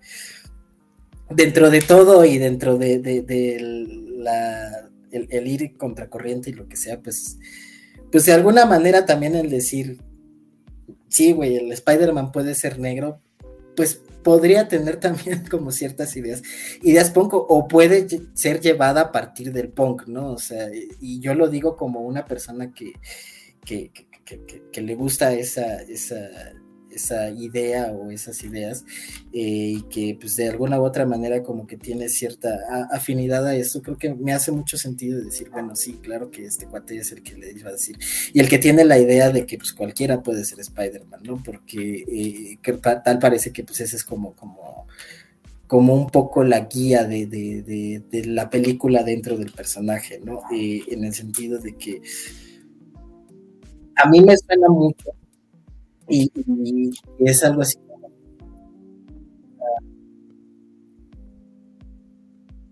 [1.30, 2.98] dentro de todo y dentro de,
[4.18, 7.38] la, el, el ir contracorriente y lo que sea, pues
[8.16, 10.00] pues de alguna manera también el decir,
[11.08, 13.22] sí, güey, el Spider-Man puede ser negro,
[13.76, 16.42] pues podría tener también como ciertas ideas,
[16.82, 20.32] ideas punk o puede ser llevada a partir del punk, ¿no?
[20.32, 22.94] O sea, y yo lo digo como una persona que,
[23.64, 23.92] que,
[24.72, 26.30] que le gusta esa, esa,
[26.96, 28.86] esa idea o esas ideas
[29.34, 32.58] eh, y que pues de alguna u otra manera como que tiene cierta
[32.92, 36.68] afinidad a eso, creo que me hace mucho sentido decir, bueno, sí, claro que este
[36.68, 37.98] cuate es el que le iba a decir
[38.34, 41.42] y el que tiene la idea de que pues cualquiera puede ser Spider-Man, ¿no?
[41.44, 44.88] Porque eh, tal parece que pues ese es como, como
[45.68, 50.42] como un poco la guía de, de, la película dentro del personaje, ¿no?
[50.54, 52.02] Eh, en el sentido de que
[53.96, 55.12] a mí me suena mucho
[56.08, 56.32] y,
[57.20, 57.78] es algo así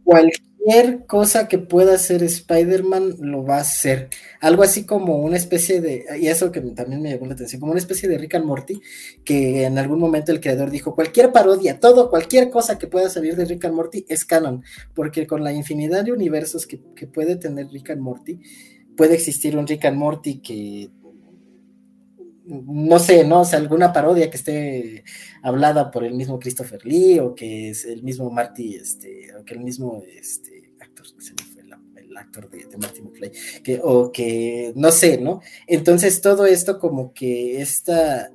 [0.03, 4.09] cualquier cosa que pueda hacer Spider-Man lo va a hacer.
[4.41, 7.71] Algo así como una especie de, y eso que también me llamó la atención, como
[7.71, 8.79] una especie de Rick and Morty,
[9.25, 13.35] que en algún momento el creador dijo, cualquier parodia, todo, cualquier cosa que pueda salir
[13.35, 14.63] de Rick and Morty es canon,
[14.93, 18.39] porque con la infinidad de universos que, que puede tener Rick and Morty,
[18.95, 20.91] puede existir un Rick and Morty que
[22.45, 23.41] no sé, ¿no?
[23.41, 25.03] O sea, alguna parodia que esté
[25.41, 29.53] hablada por el mismo Christopher Lee o que es el mismo Marty, este, o que
[29.53, 33.31] el mismo este, actor, se me fue el, actor de, Marty McFly,
[33.63, 35.41] que, o que, no sé, ¿no?
[35.67, 38.29] Entonces todo esto como que esta,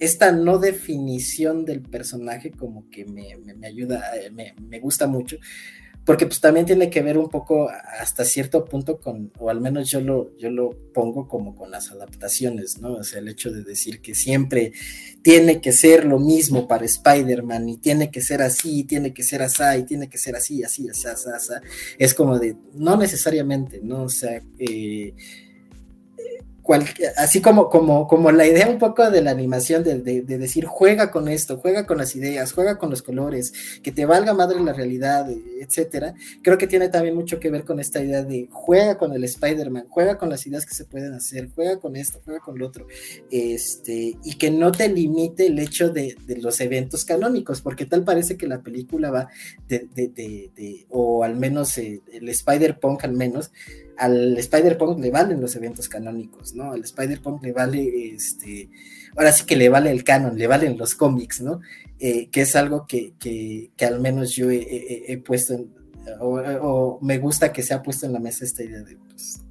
[0.00, 5.36] esta no definición del personaje como que me, me, ayuda, eh, me, me gusta mucho,
[6.10, 9.88] porque pues también tiene que ver un poco hasta cierto punto con, o al menos
[9.88, 12.94] yo lo, yo lo pongo como con las adaptaciones, ¿no?
[12.94, 14.72] O sea, el hecho de decir que siempre
[15.22, 19.40] tiene que ser lo mismo para Spider-Man y tiene que ser así, tiene que ser
[19.40, 21.52] así, y tiene que ser así, así, así, así, así,
[21.96, 24.02] es como de, no necesariamente, ¿no?
[24.02, 25.14] O sea, eh,
[27.16, 31.28] así como, como, como la idea un poco de la animación, de, decir, juega con
[31.28, 33.52] esto, juega con las ideas, juega con los colores,
[33.82, 35.28] que te valga madre la realidad,
[35.60, 39.24] etcétera, creo que tiene también mucho que ver con esta idea de juega con el
[39.24, 42.66] Spider-Man, juega con las ideas que se pueden hacer, juega con esto, juega con lo
[42.66, 42.86] otro,
[43.30, 48.36] este, y que no te limite el hecho de, los eventos canónicos, porque tal parece
[48.36, 49.28] que la película va
[49.68, 53.50] de, o al menos eh, el Spider-Punk al menos,
[54.00, 56.72] al Spider-Punk le valen los eventos canónicos, ¿no?
[56.72, 58.70] Al Spider-Punk le vale, este,
[59.14, 61.60] ahora sí que le vale el canon, le valen los cómics, ¿no?
[61.98, 65.66] Eh, que es algo que, que, que, al menos yo he, puesto,
[66.18, 69.42] o, me gusta que se ha puesto en la mesa esta idea de, pues,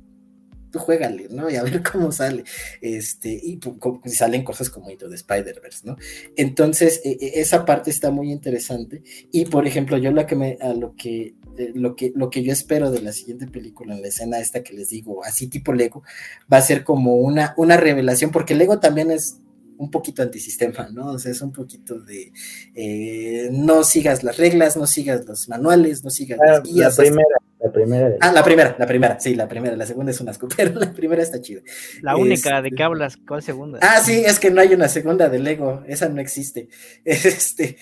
[0.72, 1.48] tú juégale, ¿no?
[1.48, 2.44] Y a ver cómo sale.
[2.82, 3.60] Este, y,
[4.06, 5.96] salen cosas como Hito de Spider-Verse, ¿no?
[6.36, 9.04] Entonces, e, e, esa parte está muy interesante.
[9.32, 11.36] Y por ejemplo, yo lo que me, a lo que,
[11.74, 14.74] lo que, lo que yo espero de la siguiente película, en la escena esta que
[14.74, 16.04] les digo, así tipo Lego,
[16.52, 19.40] va a ser como una, una revelación, porque Lego también es
[19.80, 21.14] un poquito antisistema, ¿no?
[21.14, 22.34] O sea, es un poquito de
[22.76, 26.98] eh, no sigas las reglas, no sigas los manuales, no sigas las guías.
[26.98, 28.16] La primera, la primera.
[28.20, 30.92] Ah, la primera, la primera, sí, la primera, la segunda es un asco, pero la
[30.92, 31.62] primera está chida.
[32.02, 33.16] La única, ¿de qué hablas?
[33.26, 33.80] ¿Cuál segunda?
[33.82, 36.68] Ah, sí, es que no hay una segunda de Lego, esa no existe.
[37.06, 37.78] Este,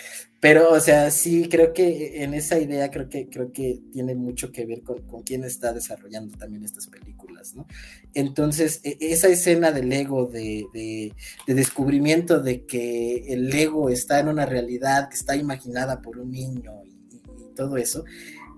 [0.49, 4.49] pero, o sea, sí, creo que en esa idea creo que, creo que tiene mucho
[4.49, 7.67] que ver con, con quién está desarrollando también estas películas, ¿no?
[8.13, 11.13] Entonces, e, esa escena del ego, de, de,
[11.53, 16.71] descubrimiento de que el ego está en una realidad que está imaginada por un niño
[16.85, 18.05] y todo eso,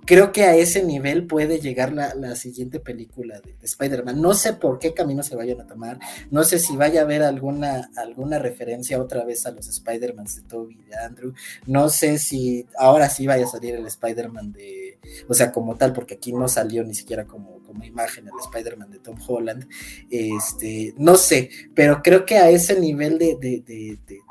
[0.09, 4.19] creo que a ese nivel puede llegar la, siguiente película de, Spider-Man.
[4.19, 5.99] No sé por qué camino se vayan a tomar,
[6.31, 10.41] no sé si vaya a haber alguna, alguna referencia otra vez a los Spider-Mans de
[10.41, 11.33] Toby y de Andrew,
[11.67, 14.97] no sé si ahora sí vaya a salir el Spider-Man de,
[15.27, 18.89] o sea, como tal, porque aquí no salió ni siquiera como, como imagen el Spider-Man
[18.89, 19.67] de Tom Holland,
[20.09, 23.61] este, no sé, pero creo que a ese nivel de, de,
[24.07, 24.21] de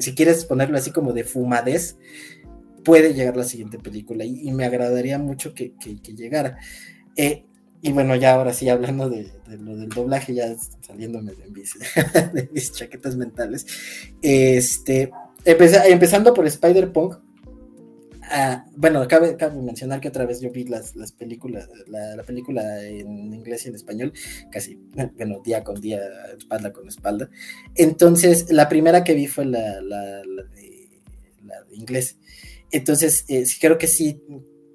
[0.00, 1.96] si quieres ponerlo así como de fumadez,
[2.84, 5.74] puede llegar la siguiente película y, me agradaría mucho que,
[6.16, 6.58] llegara.
[7.16, 7.44] Eh,
[7.84, 11.74] y bueno, ya ahora sí, hablando de, lo del doblaje, ya saliéndome de mis,
[12.32, 13.66] de mis chaquetas mentales,
[14.22, 15.10] este,
[15.44, 17.16] empezando por Spider-Punk,
[18.30, 23.34] ah, bueno, cabe, mencionar que otra vez yo vi las, las películas, la, película en
[23.34, 24.12] inglés y en español,
[24.52, 24.78] casi,
[25.16, 26.00] bueno, día con día,
[26.38, 27.30] espalda con espalda.
[27.74, 31.00] Entonces, la primera que vi fue la, la, de,
[31.44, 32.16] la de inglés.
[32.72, 34.20] Entonces, eh, creo que sí,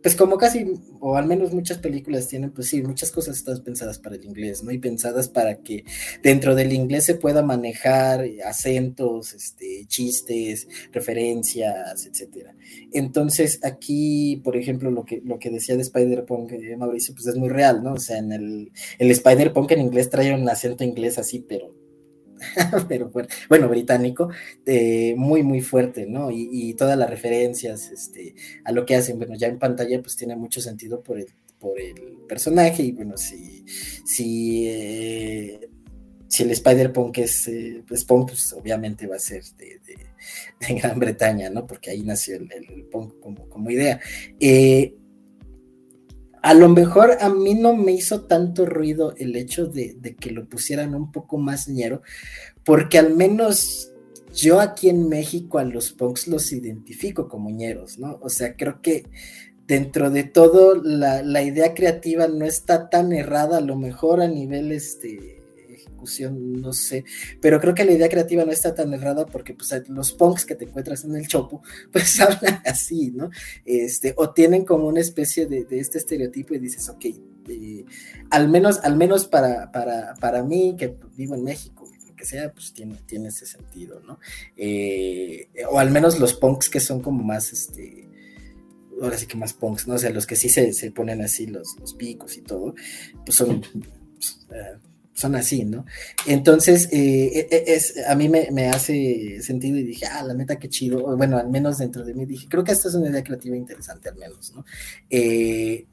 [0.07, 0.65] pues como casi,
[0.99, 4.63] o al menos muchas películas tienen, pues sí, muchas cosas están pensadas para el inglés,
[4.63, 4.71] ¿no?
[4.71, 5.83] Y pensadas para que
[6.23, 12.55] dentro del inglés se pueda manejar acentos, este, chistes, referencias, etcétera.
[12.93, 17.35] Entonces, aquí, por ejemplo, lo que, lo que decía de Spider-Punk, eh, Mauricio, pues es
[17.35, 17.93] muy real, ¿no?
[17.93, 21.86] O sea, en el, el Spider-Punk en inglés trae un acento inglés así, pero
[22.87, 23.11] pero
[23.49, 24.29] bueno, británico,
[25.15, 26.29] muy, muy fuerte, ¿no?
[26.31, 30.35] Y, todas las referencias este, a lo que hacen, bueno, ya en pantalla pues tiene
[30.35, 31.27] mucho sentido por el,
[31.59, 33.65] por el personaje y bueno, si,
[34.05, 35.69] si, eh,
[36.27, 39.79] si el Spider-Punk es eh, pues, Punk, pues obviamente va a ser de,
[40.75, 41.65] Gran Bretaña, ¿no?
[41.65, 43.99] Porque ahí nació el, el Punk como, como idea.
[44.39, 44.93] Eh,
[46.41, 50.47] a lo mejor a mí no me hizo tanto ruido el hecho de, que lo
[50.47, 52.01] pusieran un poco más ñero,
[52.63, 53.91] porque al menos
[54.33, 58.19] yo aquí en México a los punks los identifico como ñeros, ¿no?
[58.21, 59.05] O sea, creo que
[59.67, 64.27] dentro de todo la, la idea creativa no está tan errada, a lo mejor a
[64.27, 65.36] nivel este
[66.31, 67.05] no sé,
[67.41, 70.55] pero creo que la idea creativa no está tan errada porque pues los punks que
[70.55, 73.29] te encuentras en el chopo, pues hablan así, ¿no?
[73.65, 77.05] Este, o tienen como una especie de, este estereotipo y dices, ok,
[77.49, 77.85] eh,
[78.29, 82.51] al menos, al menos para, para, para mí, que vivo en México, lo que sea,
[82.51, 84.19] pues tiene, tiene ese sentido, ¿no?
[84.55, 88.07] Eh, o al menos los punks que son como más, este,
[89.01, 89.95] ahora sí que más punks, ¿no?
[89.95, 92.75] O sea, los que sí se, ponen así los, los picos y todo,
[93.25, 93.61] pues son...
[94.15, 94.77] Pues, eh,
[95.17, 95.83] son así, ¿no?
[96.27, 100.59] Entonces, eh, e, e, es, a mí me, hace sentido y dije, ah, la neta,
[100.59, 101.17] qué chido.
[101.17, 104.09] Bueno, al menos dentro de mí dije, creo que esta es una idea creativa interesante,
[104.09, 104.63] al menos, ¿no?
[105.09, 105.87] Eh,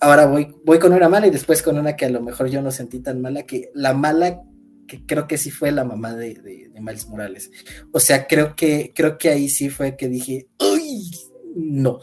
[0.00, 2.60] ahora voy, voy con una mala y después con una que a lo mejor yo
[2.60, 4.42] no sentí tan mala, que la mala
[4.88, 7.52] que creo que sí fue la mamá de, de, de Miles Morales.
[7.92, 11.08] O sea, creo que, creo que ahí sí fue que dije, uy,
[11.54, 12.00] no.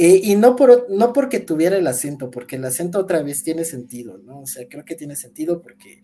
[0.00, 3.64] Eh, y no, por, no porque tuviera el acento, porque el acento otra vez tiene
[3.64, 4.42] sentido, ¿no?
[4.42, 6.02] O sea, creo que tiene sentido porque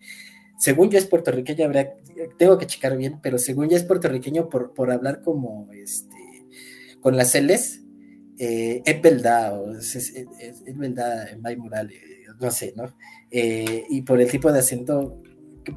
[0.59, 1.71] según yo es puertorriqueño,
[2.37, 6.17] tengo que checar bien, pero según yo es puertorriqueño por, por hablar como este,
[6.99, 7.83] con las L's,
[8.37, 12.01] eh, es verdad, o es, es, verdad, May Morales,
[12.41, 12.93] no sé, ¿no?
[13.31, 15.23] Eh, y por el tipo de acento,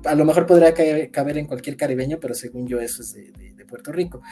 [0.05, 3.65] a lo mejor podría caber, en cualquier caribeño, pero según yo eso es de, de
[3.65, 4.23] Puerto Rico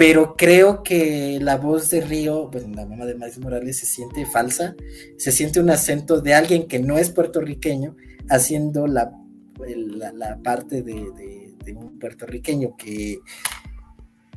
[0.00, 4.24] pero creo que la voz de Río, bueno, la mamá de Maíz Morales, se siente
[4.24, 4.74] falsa,
[5.18, 7.98] se siente un acento de alguien que no es puertorriqueño,
[8.30, 9.12] haciendo la,
[9.58, 13.18] la, parte de, un puertorriqueño que,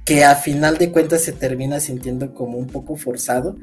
[0.04, 3.56] que a final de cuentas se termina sintiendo como un poco forzado,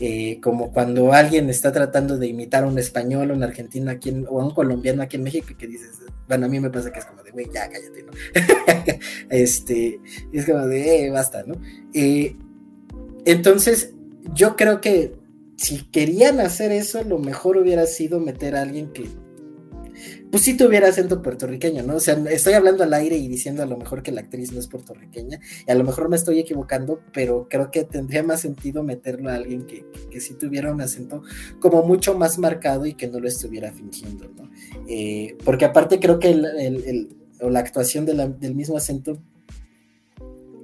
[0.00, 4.12] eh, como cuando alguien está tratando de imitar a un español o un argentino aquí
[4.28, 6.98] o a un colombiano aquí en México que dices, bueno, a mí me pasa que
[6.98, 8.12] es como de, güey, ya cállate, ¿no?
[9.30, 10.00] este,
[10.32, 11.54] es como de, eh, basta, ¿no?
[11.94, 12.36] Eh,
[13.24, 13.94] entonces,
[14.34, 15.14] yo creo que
[15.56, 19.08] si querían hacer eso, lo mejor hubiera sido meter a alguien que
[20.32, 21.96] pues sí tuviera acento puertorriqueño, ¿no?
[21.96, 24.60] O sea, estoy hablando al aire y diciendo a lo mejor que la actriz no
[24.60, 28.82] es puertorriqueña, y a lo mejor me estoy equivocando, pero creo que tendría más sentido
[28.82, 29.84] meterlo a alguien que,
[30.20, 31.22] sí tuviera un acento
[31.60, 34.50] como mucho más marcado y que no lo estuviera fingiendo, ¿no?
[34.88, 39.22] Eh, porque aparte creo que la actuación del mismo acento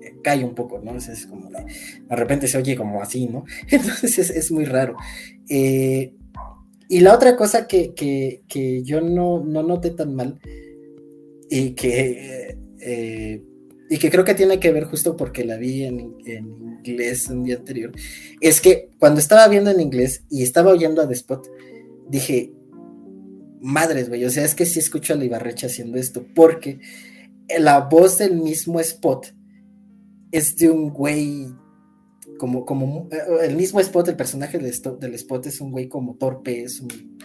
[0.01, 0.97] eh, cae un poco, ¿no?
[0.97, 1.67] es como de,
[2.09, 3.45] de repente se oye como así, ¿no?
[3.69, 4.97] Entonces es, es muy raro.
[5.51, 6.15] Eh,
[6.89, 8.43] y la otra cosa que,
[8.85, 10.41] yo no, noté tan mal
[11.51, 13.45] y que, eh,
[13.91, 16.17] y que creo que tiene que ver justo porque la vi en,
[16.85, 17.93] inglés un día anterior,
[18.41, 21.47] es que cuando estaba viendo en inglés y estaba oyendo a The Spot,
[22.09, 22.53] dije,
[23.61, 26.81] madres, güey, o sea, es que sí escucho a la Ibarrecha haciendo esto, porque
[27.59, 29.35] la voz del mismo Spot
[30.33, 31.49] es de un güey
[32.39, 34.67] como, como eh, el mismo Spot, el personaje del,
[35.15, 37.19] Spot es un güey como torpe, es un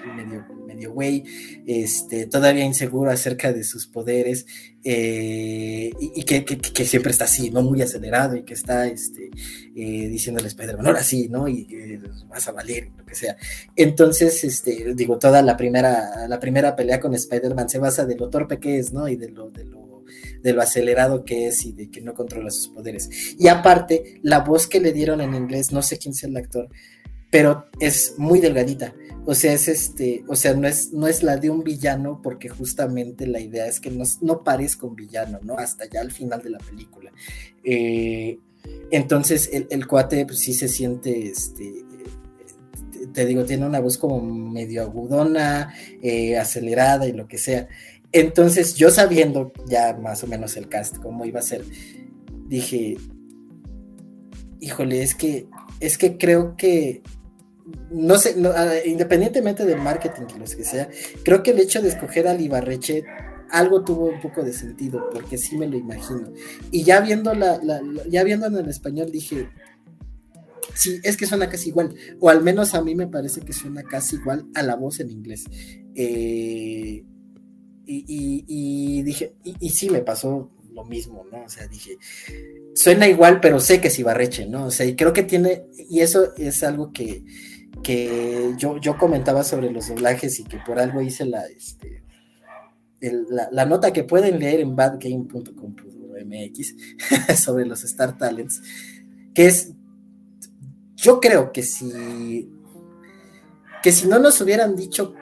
[0.68, 1.24] medio, güey,
[1.66, 4.46] este, todavía inseguro acerca de sus poderes,
[4.84, 7.62] eh, y, que, siempre está así, ¿no?
[7.62, 9.30] Muy acelerado y que está este,
[9.76, 11.48] eh, diciéndole a Spider-Man, ahora sí, ¿no?
[11.48, 13.38] Y vas a valer, lo que sea.
[13.76, 18.30] Entonces, este, digo, toda la primera, la primera pelea con Spider-Man se basa de lo
[18.30, 19.08] torpe que es, ¿no?
[19.08, 19.83] Y de lo, de lo
[20.44, 23.10] de lo acelerado que es y de que no controla sus poderes.
[23.40, 26.70] Y aparte, la voz que le dieron en inglés, no sé quién es el actor,
[27.32, 28.94] pero es muy delgadita.
[29.26, 32.50] O sea, es este, o sea, no es, no es la de un villano, porque
[32.50, 35.58] justamente la idea es que no, no parezca un villano, ¿no?
[35.58, 37.12] Hasta ya al final de la película.
[37.64, 38.38] Eh,
[38.92, 41.86] entonces, el, cuate pues, sí se siente, este,
[43.14, 47.68] te digo, tiene una voz como medio agudona, eh, acelerada y lo que sea.
[48.14, 51.66] Entonces, yo sabiendo ya más o menos el cast, cómo iba a ser,
[52.48, 52.98] dije,
[54.60, 55.48] híjole, es que,
[55.80, 57.02] es que creo que,
[57.92, 60.90] no sé, ah, independientemente del marketing y lo que sea,
[61.24, 63.04] creo que el hecho de escoger a Ibarreche
[63.50, 66.32] algo tuvo un poco de sentido, porque sí me lo imagino.
[66.72, 67.60] Y ya viendo la,
[68.10, 69.50] ya viéndolo en español dije,
[70.76, 73.84] sí, es que suena casi igual, o al menos a mí me parece que suena
[73.84, 75.46] casi igual a la voz en inglés.
[75.96, 77.04] Eh,
[77.86, 81.44] y, dije, y, sí me pasó lo mismo, ¿no?
[81.44, 81.98] O sea, dije,
[82.76, 84.68] suena igual, pero sé que es Ibarreche, ¿no?
[84.68, 87.24] O sea, y creo que tiene, y eso es algo que,
[87.84, 92.04] que yo, yo comentaba sobre los doblajes y que por algo hice la, este,
[93.52, 96.76] la, nota que pueden leer en badgame.com.mx
[97.44, 98.62] sobre los Star Talents,
[99.34, 99.74] que es,
[100.96, 102.50] yo creo que si,
[103.82, 105.16] que si no nos hubieran dicho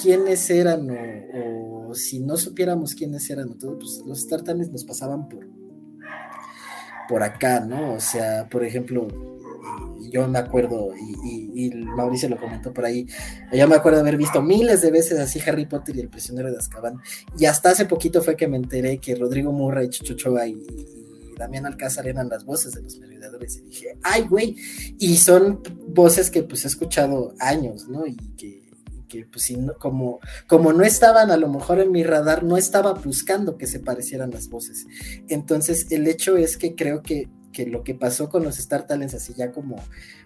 [0.00, 0.94] quiénes eran o,
[1.94, 5.46] si no supiéramos quiénes eran, todo, pues los Star Talents nos pasaban por,
[7.08, 7.94] por acá, ¿no?
[7.94, 9.08] O sea, por ejemplo,
[10.10, 10.90] yo me acuerdo,
[11.24, 13.06] y, Mauricio lo comentó por ahí,
[13.52, 16.58] yo me acuerdo haber visto miles de veces así Harry Potter y el prisionero de
[16.58, 17.00] Azkaban,
[17.38, 21.66] y hasta hace poquito fue que me enteré que Rodrigo Murray, Chucho y, y Damián
[21.66, 24.56] Alcázar eran las voces de los mediadores, y dije, ay, güey,
[24.98, 28.06] y son voces que pues he escuchado años, ¿no?
[28.06, 28.61] Y que
[29.12, 33.58] que pues como, como no estaban a lo mejor en mi radar, no estaba buscando
[33.58, 34.86] que se parecieran las voces.
[35.28, 39.14] Entonces el hecho es que creo que que lo que pasó con los Star Talents,
[39.14, 39.76] así ya como,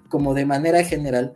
[0.09, 1.34] como de manera general,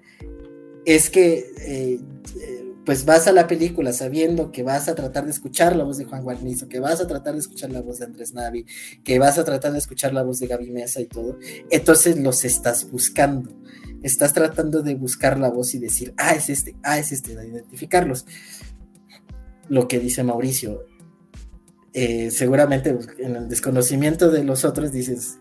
[0.86, 2.00] es que eh,
[2.40, 5.98] eh, pues vas a la película sabiendo que vas a tratar de escuchar la voz
[5.98, 8.64] de Juan Guarnizo, que vas a tratar de escuchar la voz de Andrés Navi,
[9.04, 11.38] que vas a tratar de escuchar la voz de Gaby Mesa y todo,
[11.70, 13.52] entonces los estás buscando,
[14.02, 17.48] estás tratando de buscar la voz y decir, ah, es este, ah, es este, de
[17.48, 18.26] identificarlos.
[19.68, 20.84] Lo que dice Mauricio,
[21.92, 25.38] eh, seguramente en el desconocimiento de los otros dices,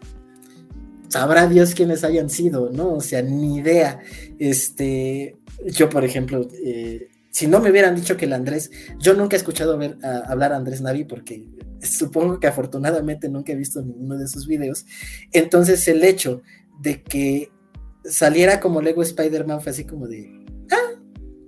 [1.10, 2.94] sabrá Dios quiénes hayan sido, ¿no?
[2.94, 4.00] O sea, ni idea.
[4.38, 9.36] Este, yo, por ejemplo, eh, si no me hubieran dicho que el Andrés, yo nunca
[9.36, 11.46] he escuchado ver, hablar a Andrés Navi porque
[11.82, 14.86] supongo que afortunadamente nunca he visto ninguno de sus videos.
[15.32, 16.42] Entonces, el hecho
[16.82, 17.52] de que
[18.04, 20.32] saliera como Lego Spider-Man fue así como de,
[20.72, 21.00] ah,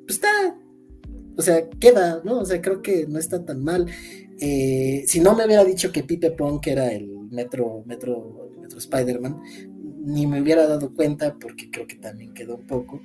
[0.05, 0.55] pues está,
[1.37, 2.39] o sea, queda, ¿no?
[2.39, 3.87] O sea, creo que no está tan mal.
[4.39, 9.41] Eh, si no me hubiera dicho que Pipe Punk era el metro, metro Spider-Man,
[10.03, 13.01] ni me hubiera dado cuenta porque creo que también quedó poco.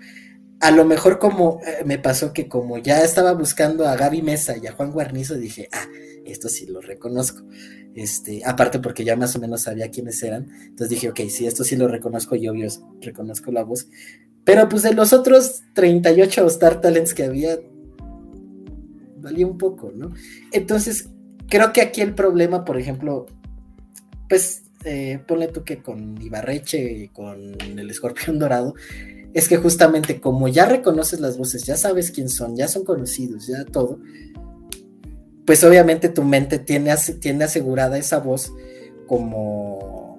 [0.61, 4.57] A lo mejor como eh, me pasó que como ya estaba buscando a Gaby Mesa
[4.57, 5.87] y a Juan Guarnizo, dije, ah,
[6.25, 7.43] esto sí lo reconozco.
[7.95, 10.49] Este, aparte porque ya más o menos sabía quiénes eran.
[10.63, 12.69] Entonces dije, ok, sí, esto sí lo reconozco y obvio
[13.01, 13.89] reconozco la voz.
[14.45, 17.59] Pero pues de los otros 38 Star Talents que había,
[19.19, 20.13] valía un poco, ¿no?
[20.53, 21.09] Entonces,
[21.49, 23.27] creo que aquí el problema, por ejemplo,
[24.29, 28.75] pues eh, ponle tú que con Ibarreche y con el escorpión dorado,
[29.37, 33.47] es que justamente como ya reconoces las voces, ya sabes quién son, ya son conocidos,
[33.47, 34.01] ya todo,
[35.45, 38.55] pues obviamente tu mente tiene, tiene asegurada esa voz
[39.07, 40.19] como,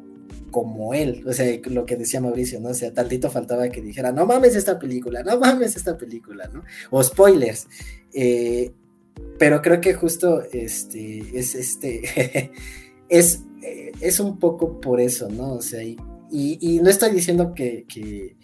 [0.52, 2.70] como él, o sea, lo que decía Mauricio, ¿no?
[2.70, 6.64] O sea, tantito faltaba que dijera, no mames esta película, no mames esta película, ¿no?
[6.92, 7.68] O spoilers.
[8.14, 8.72] Eh,
[9.40, 12.52] pero creo que justo este es este
[13.10, 15.54] es eh, es un poco por eso, ¿no?
[15.54, 18.36] O sea, y, no estoy diciendo que,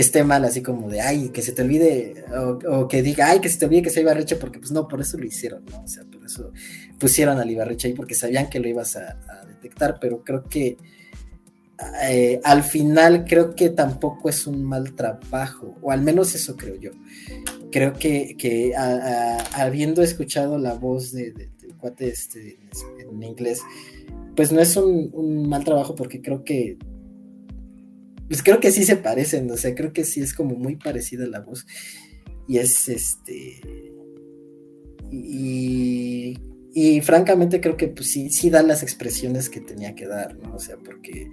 [0.00, 2.24] esté mal, así como de, ay, que se te olvide,
[2.68, 5.00] o, que diga, ay, que se te olvide que sea Ibarreche, porque pues no, por
[5.00, 5.82] eso lo hicieron, ¿no?
[5.82, 6.52] O sea, por eso
[6.98, 10.78] pusieron al Ibarreche ahí, porque sabían que lo ibas a, detectar, pero creo que
[12.04, 16.76] eh, al final creo que tampoco es un mal trabajo, o al menos eso creo
[16.76, 16.92] yo.
[17.70, 18.72] Creo que,
[19.52, 22.58] habiendo escuchado la voz de, del cuate este,
[22.98, 23.62] en inglés,
[24.34, 26.78] pues no es un, mal trabajo porque creo que
[28.30, 31.26] pues creo que sí se parecen, o sea, creo que sí es como muy parecida
[31.26, 31.66] la voz.
[32.46, 33.60] Y es este.
[35.10, 36.36] Y,
[37.02, 40.54] francamente creo que pues sí, sí da las expresiones que tenía que dar, ¿no?
[40.54, 41.28] O sea, porque.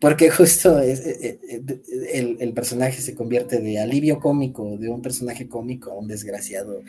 [0.00, 1.82] Porque justo es, eh, eh,
[2.14, 6.82] el, el, personaje se convierte de alivio cómico, de un personaje cómico a un desgraciado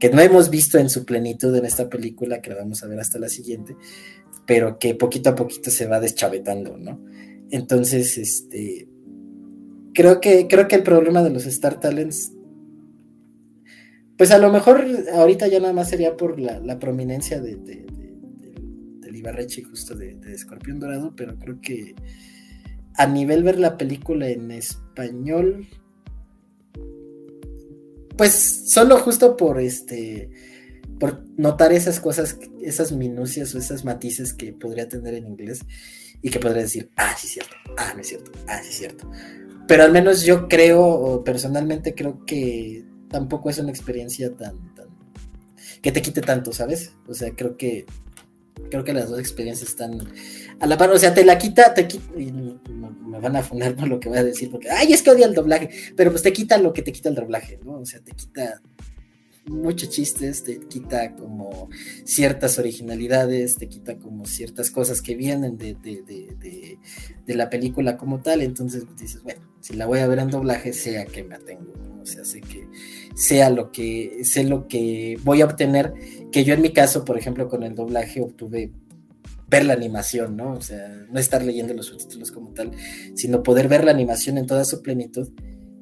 [0.00, 2.98] que no hemos visto en su plenitud en esta película, que la vamos a ver
[2.98, 3.76] hasta la siguiente,
[4.46, 7.00] pero que poquito a poquito se va deschavetando, ¿no?
[7.50, 8.88] Entonces, este,
[9.94, 12.32] creo que, creo que el problema de los Star Talents,
[14.16, 14.84] pues a lo mejor
[15.14, 17.86] ahorita ya nada más sería por la, prominencia de, de,
[19.00, 21.94] del Ibarreche justo de, de Escorpión Dorado, pero creo que
[22.94, 25.68] a nivel ver la película en español,
[28.16, 30.30] pues solo justo por este
[30.98, 35.60] por notar esas cosas, esas minucias o esas matices que podría tener en inglés
[36.22, 38.76] y que podría decir, ah, sí es cierto, ah, no es cierto, ah, sí es
[38.76, 39.10] cierto.
[39.66, 44.86] Pero al menos yo creo, personalmente creo que tampoco es una experiencia tan, tan,
[45.82, 46.92] que te quite tanto, ¿sabes?
[47.06, 47.86] O sea, creo que
[48.70, 49.98] creo que las dos experiencias están
[50.60, 53.88] a la par, o sea, te la quita, te quita, me van a funar por
[53.88, 56.32] lo que voy a decir, porque, ay, es que odia el doblaje, pero pues te
[56.32, 57.78] quita lo que te quita el doblaje, ¿no?
[57.78, 58.60] O sea, te quita
[59.48, 61.68] muchos chistes, te quita como
[62.04, 68.42] ciertas originalidades, te quita como ciertas cosas que vienen de, de, la película como tal,
[68.42, 72.06] entonces dices, bueno, si la voy a ver en doblaje, sea que me atengo, o
[72.06, 72.68] sea, sé que
[73.14, 75.92] sea lo que, sé lo que voy a obtener,
[76.32, 78.72] que yo en mi caso, por ejemplo, con el doblaje obtuve
[79.48, 80.52] ver la animación, ¿no?
[80.52, 82.72] O sea, no estar leyendo los subtítulos como tal,
[83.14, 85.28] sino poder ver la animación en toda su plenitud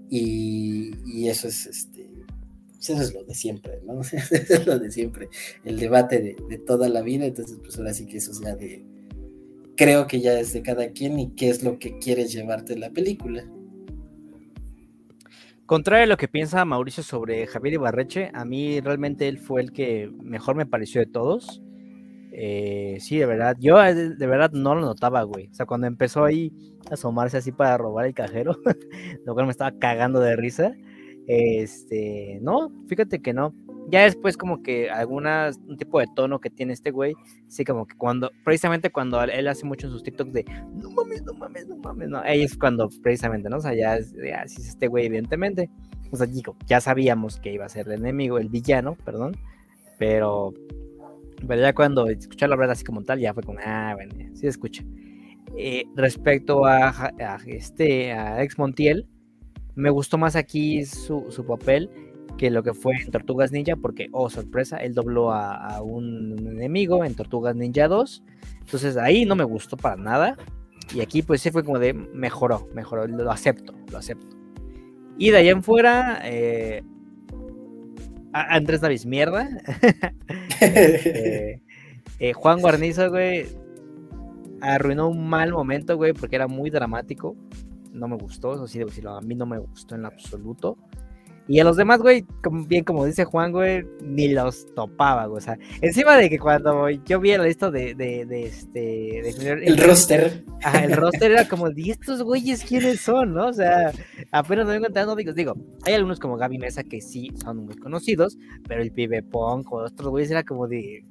[0.08, 2.05] y, eso es este
[2.86, 4.00] pues eso es lo de siempre, ¿no?
[4.00, 5.28] eso es lo de siempre,
[5.64, 8.84] el debate de, toda la vida, entonces pues ahora sí que eso es ya de,
[9.76, 12.80] creo que ya es de cada quien y qué es lo que quieres llevarte de
[12.80, 13.44] la película.
[15.66, 19.72] Contrario a lo que piensa Mauricio sobre Javier Ibarreche, a mí realmente él fue el
[19.72, 21.60] que mejor me pareció de todos.
[22.30, 25.48] Eh, sí, de verdad, yo de, verdad no lo notaba, güey.
[25.48, 26.52] O sea, cuando empezó ahí
[26.88, 28.60] a asomarse así para robar el cajero,
[29.24, 30.76] lo cual me estaba cagando de risa.
[31.26, 33.54] Este, no, fíjate que no.
[33.88, 37.14] Ya después como que algunas, un tipo de tono que tiene este güey,
[37.46, 40.44] sí como que cuando, precisamente cuando él hace mucho en sus TikToks de,
[40.74, 43.58] no mames, no mames, no mames, no, ahí es cuando precisamente, ¿no?
[43.58, 45.70] O sea, ya, así es este güey, evidentemente.
[46.10, 49.36] O sea, digo, ya sabíamos que iba a ser el enemigo, el villano, perdón,
[49.98, 50.52] pero,
[51.46, 54.48] pero ya cuando escuché la verdad así como tal, ya fue como, ah, bueno, sí
[54.48, 54.84] escucha.
[55.56, 59.06] Eh, respecto a, a, este, a Ex Montiel,
[59.76, 61.90] me gustó más aquí su, su papel
[62.36, 67.04] que lo que fue en Tortugas Ninja, porque, oh, sorpresa, él dobló a, un enemigo
[67.04, 68.22] en Tortugas Ninja 2.
[68.60, 70.36] Entonces ahí no me gustó para nada.
[70.94, 74.36] Y aquí pues sí fue como de mejoró, mejoró, lo acepto, lo acepto.
[75.18, 76.82] Y de allá en fuera, eh,
[78.32, 79.48] Andrés Navis, mierda.
[80.58, 81.60] Eh,
[82.18, 83.46] eh, Juan Guarnizo, güey,
[84.62, 87.36] arruinó un mal momento, güey, porque era muy dramático.
[87.96, 90.76] No me gustó, eso sí debo decirlo, a mí no me gustó en absoluto.
[91.48, 92.24] Y a los demás, güey,
[92.66, 95.38] bien como dice Juan, güey, ni los topaba, güey.
[95.38, 99.20] O sea, encima de que cuando yo vi el lista de, de, de este.
[99.20, 100.44] el, roster.
[100.64, 103.46] Ajá, el roster era como, ¿y estos güeyes quiénes son, no?
[103.46, 103.92] O sea,
[104.32, 105.54] apenas me vengo entrando, digo, digo,
[105.84, 108.36] hay algunos como Gaby Mesa que sí son muy conocidos,
[108.66, 111.04] pero el pibe Punk o otros güeyes era como de.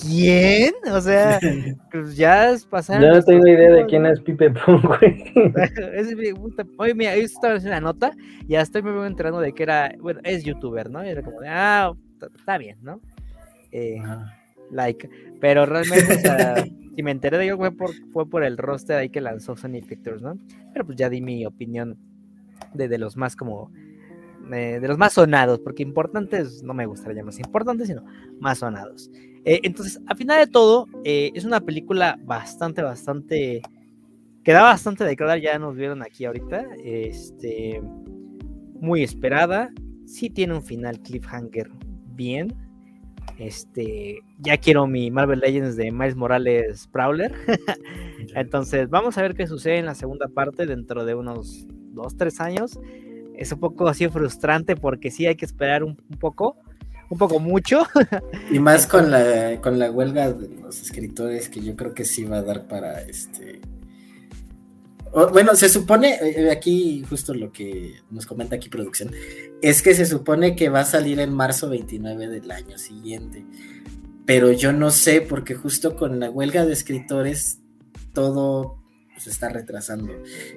[0.00, 0.72] ¿Quién?
[0.90, 1.38] O sea,
[1.92, 3.02] pues ya pasaron.
[3.02, 5.32] Yo no tengo idea de quién es Pipe Pong, güey.
[6.78, 8.12] Oye, mira, yo estaba haciendo una nota
[8.48, 11.04] y hasta estoy me enterando de que era, bueno, es youtuber, ¿no?
[11.04, 11.92] Y era como, ah,
[12.36, 13.00] está bien, ¿no?
[13.70, 14.02] Eh,
[14.70, 15.08] like.
[15.40, 18.96] Pero realmente, o sea, si me enteré de ello fue por, fue por el roster
[18.96, 20.38] ahí que lanzó Sony Pictures, ¿no?
[20.72, 21.98] Pero pues ya di mi opinión
[22.74, 23.70] de, de los más como
[24.50, 28.04] de, de los más sonados, porque importantes no me gustaría más importantes, sino
[28.40, 29.10] más sonados.
[29.44, 33.62] Eh, entonces, a final de todo, eh, es una película bastante, bastante.
[34.44, 36.66] que da bastante de quedar, ya nos vieron aquí ahorita.
[36.84, 37.82] Este.
[38.80, 39.70] Muy esperada.
[40.06, 41.70] Sí tiene un final cliffhanger
[42.14, 42.54] bien.
[43.38, 44.20] Este.
[44.38, 47.34] Ya quiero mi Marvel Legends de Miles Morales Prowler.
[48.34, 52.78] Entonces, vamos a ver qué sucede en la segunda parte dentro de unos 2-3 años.
[53.42, 56.56] Es un poco así frustrante porque sí hay que esperar un poco
[57.12, 57.86] un poco mucho.
[58.50, 62.24] Y más con la, con la huelga de los escritores, que yo creo que sí
[62.24, 63.60] va a dar para este.
[65.32, 69.10] bueno, se supone, eh, aquí justo lo que nos comenta aquí producción,
[69.60, 73.44] es que se supone que va a salir en marzo 29 del año siguiente.
[74.24, 77.58] Pero yo no sé, porque justo con la huelga de escritores
[78.14, 78.81] todo
[79.22, 80.12] se está retrasando.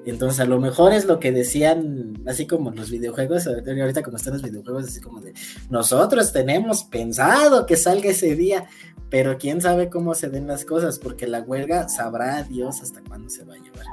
[0.05, 4.33] Entonces, a lo mejor es lo que decían, así como los videojuegos, ahorita como están
[4.33, 5.33] los videojuegos, así como de,
[5.69, 8.65] nosotros tenemos pensado que salga ese día,
[9.09, 13.29] pero quién sabe cómo se den las cosas, porque la huelga sabrá Dios hasta cuándo
[13.29, 13.85] se va a llevar.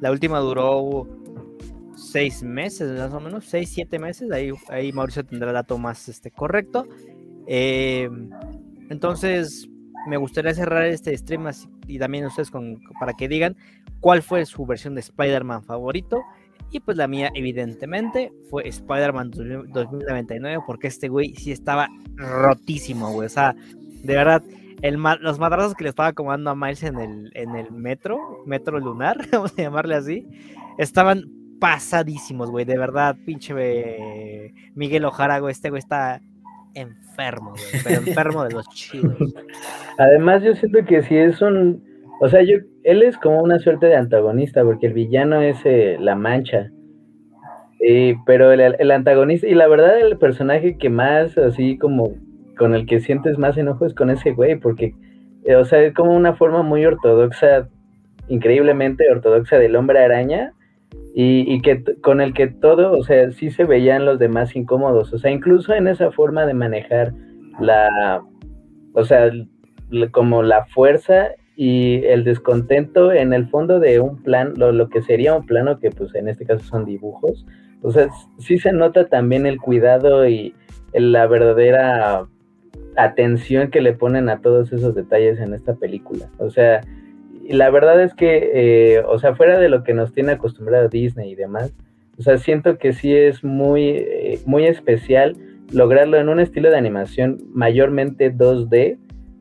[0.00, 1.06] La última duró
[1.96, 6.30] seis meses, más o menos, seis, siete meses, ahí, ahí Mauricio tendrá dato más este,
[6.30, 6.86] correcto.
[7.46, 8.08] Eh,
[8.90, 9.68] entonces,
[10.06, 11.46] me gustaría cerrar este stream
[11.88, 13.56] y también ustedes con, para que digan
[14.00, 16.22] cuál fue su versión de Spider-Man favorito.
[16.70, 23.26] Y pues la mía, evidentemente, fue Spider-Man 2099, porque este güey sí estaba rotísimo, güey.
[23.26, 23.54] O sea,
[24.02, 24.42] de verdad,
[24.82, 28.78] el, los madrazos que le estaba comando a Miles en el, en el metro, metro
[28.78, 30.26] lunar, vamos a llamarle así,
[30.76, 31.24] estaban
[31.58, 32.64] pasadísimos, güey.
[32.64, 36.20] De verdad, pinche eh, Miguel Ojara, güey, este güey está
[36.74, 37.54] enfermo,
[37.86, 39.16] enfermo de los chidos.
[39.98, 41.82] Además, yo siento que si es un.
[42.20, 45.96] O sea, yo, él es como una suerte de antagonista, porque el villano es eh,
[46.00, 46.70] la mancha.
[48.26, 52.14] pero el, antagonista, y la verdad, el personaje que más, así como
[52.56, 54.94] con el que sientes más enojo es con ese güey, porque,
[55.44, 57.68] eh, o sea, es como una forma muy ortodoxa,
[58.28, 60.54] increíblemente ortodoxa del hombre araña,
[61.20, 65.18] y, que con el que todo, o sea, sí se veían los demás incómodos, o
[65.18, 67.12] sea, incluso en esa forma de manejar
[67.58, 68.22] la,
[68.92, 69.28] o sea,
[70.12, 75.02] como la fuerza y el descontento en el fondo de un plan, lo, lo que
[75.02, 77.44] sería un plano que pues en este caso son dibujos,
[77.82, 78.06] o sea,
[78.38, 80.54] sí se nota también el cuidado y
[80.92, 82.28] la verdadera
[82.96, 86.28] atención que le ponen a todos esos detalles en esta película.
[86.38, 86.80] O sea,
[87.48, 91.32] la verdad es que, eh, o sea, fuera de lo que nos tiene acostumbrado Disney
[91.32, 91.72] y demás,
[92.18, 95.36] o sea, siento que sí es muy, eh, muy especial
[95.72, 98.98] lograrlo en un estilo de animación mayormente 2D,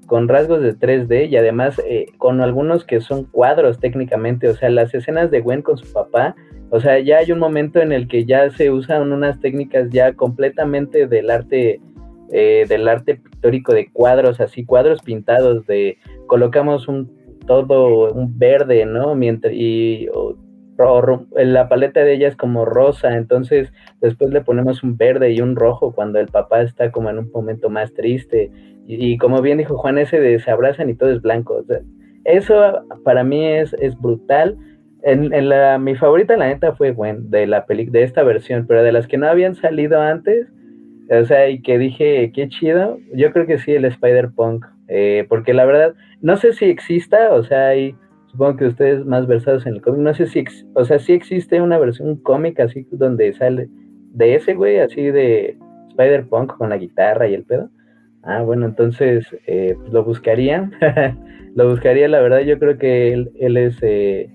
[0.07, 4.69] con rasgos de 3D y además eh, con algunos que son cuadros técnicamente, o sea,
[4.69, 6.35] las escenas de Gwen con su papá,
[6.69, 10.13] o sea, ya hay un momento en el que ya se usan unas técnicas ya
[10.13, 11.81] completamente del arte
[12.31, 15.97] eh, del arte pictórico de cuadros, así cuadros pintados de
[16.27, 17.16] colocamos un
[17.47, 19.15] todo un verde, ¿no?
[19.15, 20.07] Mientras y
[21.35, 25.55] la paleta de ella es como rosa, entonces después le ponemos un verde y un
[25.55, 28.51] rojo cuando el papá está como en un momento más triste
[28.85, 31.63] y, como bien dijo Juan ese de se abrazan y todo es blanco.
[32.23, 34.57] eso para mí es, es brutal.
[35.03, 38.83] En, la, mi favorita la neta fue Gwen de la peli, de esta versión, pero
[38.83, 40.47] de las que no habían salido antes,
[41.09, 45.53] o sea, y que dije, qué chido, yo creo que sí, el Spider-Punk, eh, porque
[45.53, 47.71] la verdad, no sé si exista, o sea,
[48.27, 50.43] supongo que ustedes más versados en el cómic, no sé si,
[50.73, 53.69] o sea, sí existe una versión, un cómic así donde sale
[54.13, 55.57] de ese güey, así de
[55.89, 57.69] Spider-Punk con la guitarra y el pedo.
[58.23, 60.69] Ah, bueno, entonces eh, pues lo buscaría,
[61.55, 63.77] lo buscaría, la verdad, yo creo que él, él es...
[63.81, 64.29] Eh,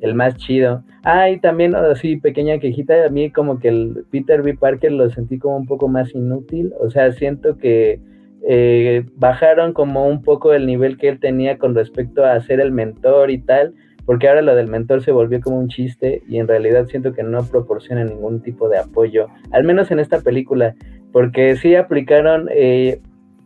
[0.00, 0.84] el más chido.
[1.02, 4.54] Ah, y también así pequeña quejita, a mí como que el Peter B.
[4.54, 8.00] Parker lo sentí como un poco más inútil, o sea, siento que
[8.46, 12.72] eh, bajaron como un poco el nivel que él tenía con respecto a ser el
[12.72, 13.74] mentor y tal,
[14.06, 17.22] porque ahora lo del mentor se volvió como un chiste y en realidad siento que
[17.22, 20.74] no proporciona ningún tipo de apoyo, al menos en esta película,
[21.12, 23.00] porque sí aplicaron, eh,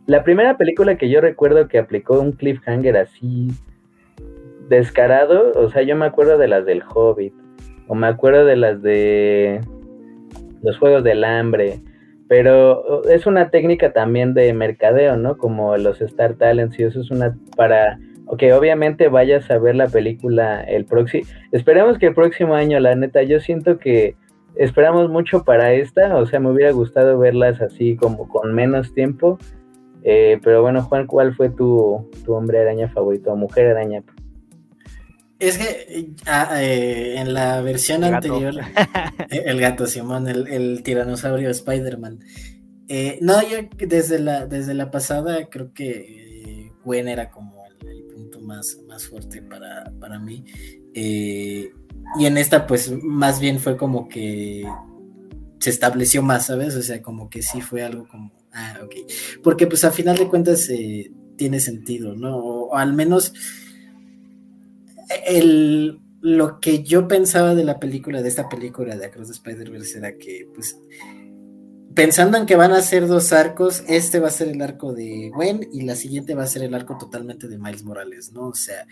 [0.05, 3.49] la primera película que yo recuerdo que aplicó un cliffhanger así
[4.69, 7.33] descarado, o sea, yo me acuerdo de las del Hobbit,
[7.87, 9.59] o me acuerdo de las de
[10.61, 11.79] los Juegos del Hambre,
[12.27, 15.37] pero es una técnica también de mercadeo, ¿no?
[15.37, 19.87] Como los Star Talents, y eso es una para ok, obviamente vayas a ver la
[19.87, 24.15] película el próximo, esperemos que el próximo año, la neta, yo siento que
[24.55, 29.37] esperamos mucho para esta, o sea, me hubiera gustado verlas así como con menos tiempo,
[30.03, 34.03] eh, pero bueno, Juan, ¿cuál fue tu, tu hombre araña favorito o mujer araña?
[35.43, 38.55] Es que ah, eh, en la versión anterior,
[39.29, 42.19] eh, el gato Simón, el, tiranosaurio Spider-Man.
[42.87, 48.39] Eh, no, yo desde la, desde la pasada creo que Gwen era como el, punto
[48.39, 50.45] más, más fuerte para, para mí.
[50.93, 54.65] y en esta, pues más bien fue como que
[55.59, 56.73] se estableció más, ¿sabes?
[56.75, 58.95] O sea, como que sí fue algo como, ah, ok.
[59.43, 60.69] Porque pues a final de cuentas
[61.35, 62.37] tiene sentido, ¿no?
[62.37, 63.33] o al menos
[65.25, 69.97] el, lo que yo pensaba de la película, de esta película de Across the Spider-Verse,
[69.97, 70.77] era que, pues,
[71.93, 75.31] pensando en que van a ser dos arcos, este va a ser el arco de
[75.33, 78.47] Gwen y la siguiente va a ser el arco totalmente de Miles Morales, ¿no?
[78.47, 78.87] O sea,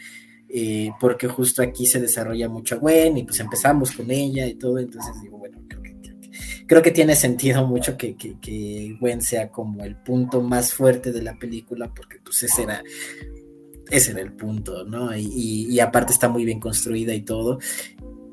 [0.49, 4.79] eh, porque justo aquí se desarrolla mucho Gwen y pues empezamos con ella y todo,
[4.79, 5.95] entonces digo, bueno, creo que,
[6.67, 11.13] creo que, tiene sentido mucho que, que, que, Gwen sea como el punto más fuerte
[11.13, 12.83] de la película, porque pues ese era
[13.91, 15.15] ese era el punto, ¿no?
[15.15, 17.59] Y, aparte está muy bien construida y todo.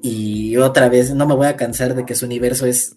[0.01, 2.97] Y otra vez, no me voy a cansar de que su universo es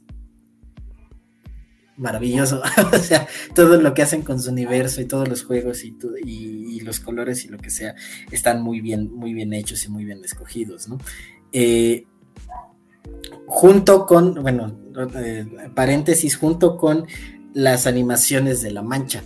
[1.97, 2.61] maravilloso.
[2.93, 6.99] o sea, todo lo que hacen con su universo y todos los juegos y, los
[6.99, 7.93] colores y lo que sea
[8.31, 10.97] están muy bien, muy bien hechos y muy bien escogidos, ¿no?
[11.51, 12.05] Eh,
[13.45, 14.79] junto con, bueno,
[15.15, 17.05] eh, paréntesis, junto con
[17.53, 19.23] las animaciones de la mancha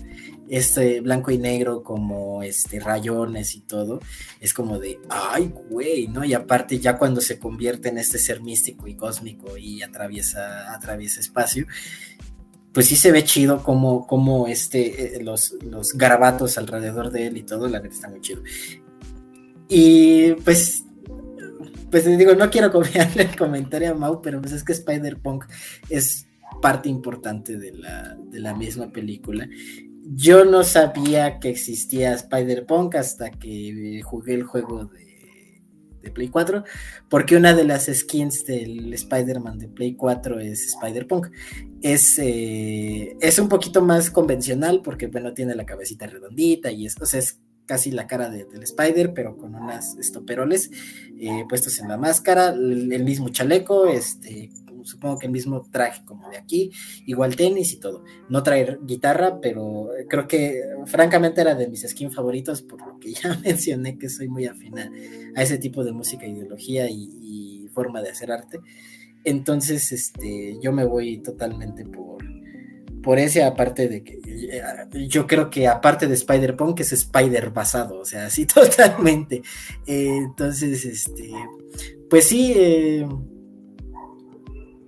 [0.50, 4.00] este blanco y negro como este rayones y todo,
[4.40, 6.24] es como de, ay, güey, ¿no?
[6.24, 11.20] Y aparte ya cuando se convierte en este ser místico y cósmico y atraviesa, atraviesa
[11.20, 11.66] espacio,
[12.74, 17.38] pues sí se ve chido como, como este, eh, los, los garabatos alrededor de él
[17.38, 18.44] y todo, la neta está muy chido.
[19.68, 20.84] Y pues
[21.96, 25.46] pues digo, no quiero copiarle el comentario a Mau, pero pues es que Spider-Punk
[25.90, 26.28] es
[26.62, 29.48] parte importante de la, de la misma película
[30.08, 35.06] yo no sabía que existía Spider-Punk hasta que jugué el juego de,
[36.14, 36.64] Play 4,
[37.10, 41.32] porque una de las skins del Spider-Man de Play 4 es Spider-Punk.
[41.82, 46.96] Es, eh, es un poquito más convencional porque, bueno, tiene la cabecita redondita y es,
[47.02, 50.70] o sea, es casi la cara del Spider, pero con unas estoperoles
[51.20, 54.52] eh, puestos en la máscara, el, mismo chaleco, este,
[54.86, 56.72] supongo que el mismo traje como de aquí,
[57.06, 58.04] igual tenis y todo.
[58.30, 63.14] No traer guitarra, pero creo que francamente era de mis skins favoritos, por lo que
[63.24, 64.92] ya mencioné que soy muy afina
[65.36, 68.62] a ese tipo de música, ideología y, forma de hacer arte.
[69.26, 72.24] Entonces, este, yo me voy totalmente por,
[73.04, 78.00] por ese, aparte de que eh, yo creo que aparte de Spider-Punk es Spider basado,
[78.00, 79.42] o sea, así totalmente.
[79.86, 81.32] Eh, entonces, este,
[82.10, 83.06] pues sí, eh,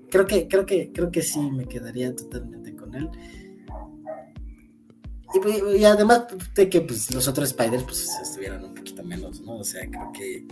[0.10, 3.10] creo que, creo que, creo que sí me quedaría totalmente con él.
[5.34, 6.26] Y, pues, además
[6.56, 9.58] de que pues, los otros Spiders pues, estuvieran un poquito menos, ¿no?
[9.58, 10.46] O sea, creo que,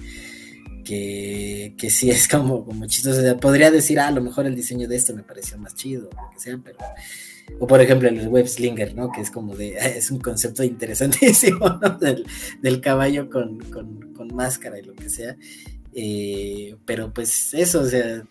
[0.84, 3.38] que, que sí es como, como chistoso.
[3.38, 6.22] podría decir, ah, a lo mejor el diseño de esto me pareció más chido, o
[6.22, 6.78] lo que sea, pero.
[7.60, 9.12] O por ejemplo el web slinger, ¿no?
[9.12, 11.98] Que es como de, es un concepto interesantísimo, ¿no?
[12.62, 15.38] Del, caballo con, con, con, máscara y lo que sea.
[15.94, 18.24] Eh, pero pues eso, o sea,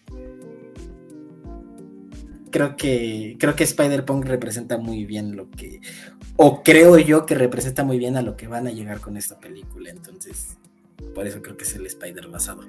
[2.55, 5.81] creo que creo que Spider-Punk representa muy bien lo que
[6.36, 9.40] o creo yo que representa muy bien a lo que van a llegar con esta
[9.40, 10.56] película, entonces
[11.16, 12.62] por eso creo que es el Spider basado.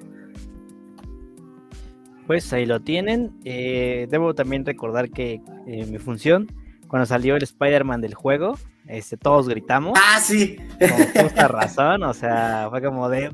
[2.26, 3.38] Pues ahí lo tienen.
[3.44, 6.48] Eh, debo también recordar que eh, mi función,
[6.88, 8.58] cuando salió el Spider-Man del juego,
[8.88, 9.96] este, todos gritamos.
[10.02, 10.56] Ah, sí.
[10.80, 13.30] Con justa razón, o sea, fue como de.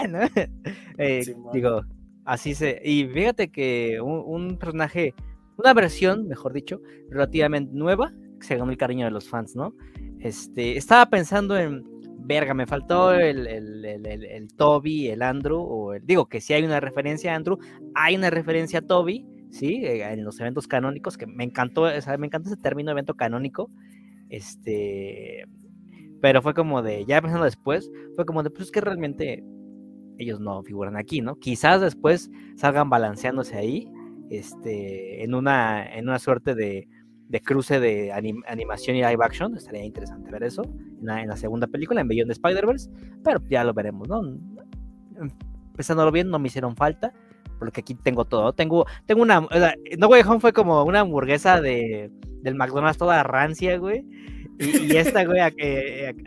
[0.96, 1.82] Eh, digo,
[2.24, 2.80] así se.
[2.82, 5.14] Y fíjate que un personaje
[5.60, 9.74] una versión, mejor dicho, relativamente nueva, que se ganó el cariño de los fans, ¿no?
[10.18, 11.84] Este, estaba pensando en,
[12.18, 16.62] verga, me faltó el, el, el, Toby, el Andrew, o el, digo que si hay
[16.64, 17.58] una referencia a Andrew,
[17.94, 19.84] hay una referencia a Toby, ¿sí?
[19.84, 23.14] Eh, en los eventos canónicos, que me encantó, o sea, me encanta ese término evento
[23.14, 23.70] canónico,
[24.28, 25.44] este,
[26.20, 29.42] pero fue como de, ya pensando después, fue como de, pues es que realmente
[30.18, 31.36] ellos no figuran aquí, ¿no?
[31.36, 33.90] Quizás después salgan balanceándose ahí,
[34.30, 36.88] este, en, una, en una suerte de,
[37.44, 39.56] cruce de animación y live action.
[39.56, 42.90] Estaría interesante ver eso en la, segunda película, en Beyond de Spider-Verse,
[43.22, 44.22] pero ya lo veremos, ¿no?
[45.74, 47.12] Pensándolo bien, no me hicieron falta,
[47.58, 48.52] porque aquí tengo todo.
[48.52, 49.46] Tengo, tengo una.
[49.98, 52.10] No Way Home fue como una hamburguesa de,
[52.42, 54.04] del McDonald's toda rancia, güey.
[54.58, 55.48] Y, esta, güey, a,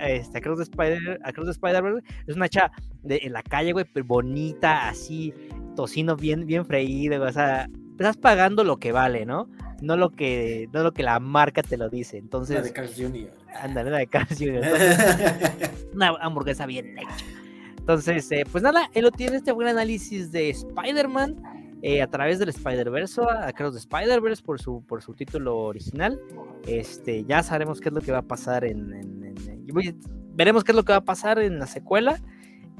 [0.07, 1.83] este, Cruz de Spider, a Cruz de Spider,
[2.25, 2.71] es una hacha
[3.03, 5.31] de, en la calle, güey, bonita, así,
[5.75, 9.49] tocino bien, bien freído, o sea, estás pagando lo que vale, ¿no?
[9.81, 12.17] No lo que, no lo que la marca te lo dice.
[12.17, 12.55] Entonces.
[12.57, 13.31] La de Carl Jr.
[13.61, 14.63] Ándale, la de Carl Jr.
[15.93, 17.25] una hamburguesa bien hecha.
[17.77, 21.35] Entonces, eh, pues nada, él lo tiene este buen análisis de Spider-Man
[21.81, 26.17] eh, a través del Spider-Verse, a Cross de Spider-Verse por su, por su título original.
[26.65, 29.35] Este, ya sabremos qué es lo que va a pasar en.
[30.33, 32.21] veremos qué es lo que va a pasar en la secuela.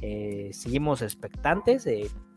[0.01, 1.85] Eh, seguimos expectantes.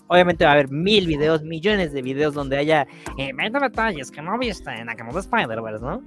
[0.09, 2.87] Obviamente va a haber mil videos, millones de videos donde haya
[3.19, 6.03] eh, detalles que no viste en Acabamos de Spider-Verse, ¿no?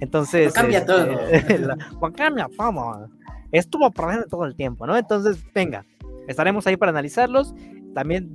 [0.00, 0.52] Entonces.
[0.52, 2.10] cambia este, todo.
[2.16, 3.08] cambia todo.
[3.52, 4.96] Estuvo presente todo el tiempo, ¿no?
[4.96, 5.84] Entonces, venga,
[6.26, 7.54] estaremos ahí para analizarlos.
[7.94, 8.28] También,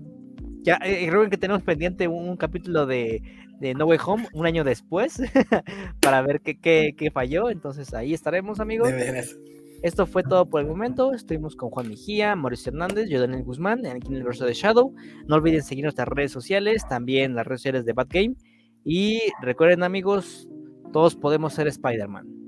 [0.62, 3.22] ya eh, creo que tenemos pendiente un, capítulo de,
[3.60, 5.22] de, No Way Home un año después
[6.02, 7.50] para ver qué, qué, qué, falló.
[7.50, 8.90] Entonces, ahí estaremos, amigos.
[8.90, 9.26] De
[9.82, 11.14] esto fue todo por el momento.
[11.14, 14.94] Estuvimos con Juan Mejía, Mauricio Hernández, yo Daniel Guzmán, aquí en el verso de Shadow.
[15.28, 18.36] No olviden seguir nuestras redes sociales, también las redes sociales de Bad Game.
[18.84, 20.48] Y recuerden, amigos,
[20.92, 22.41] todos podemos ser Spider-Man.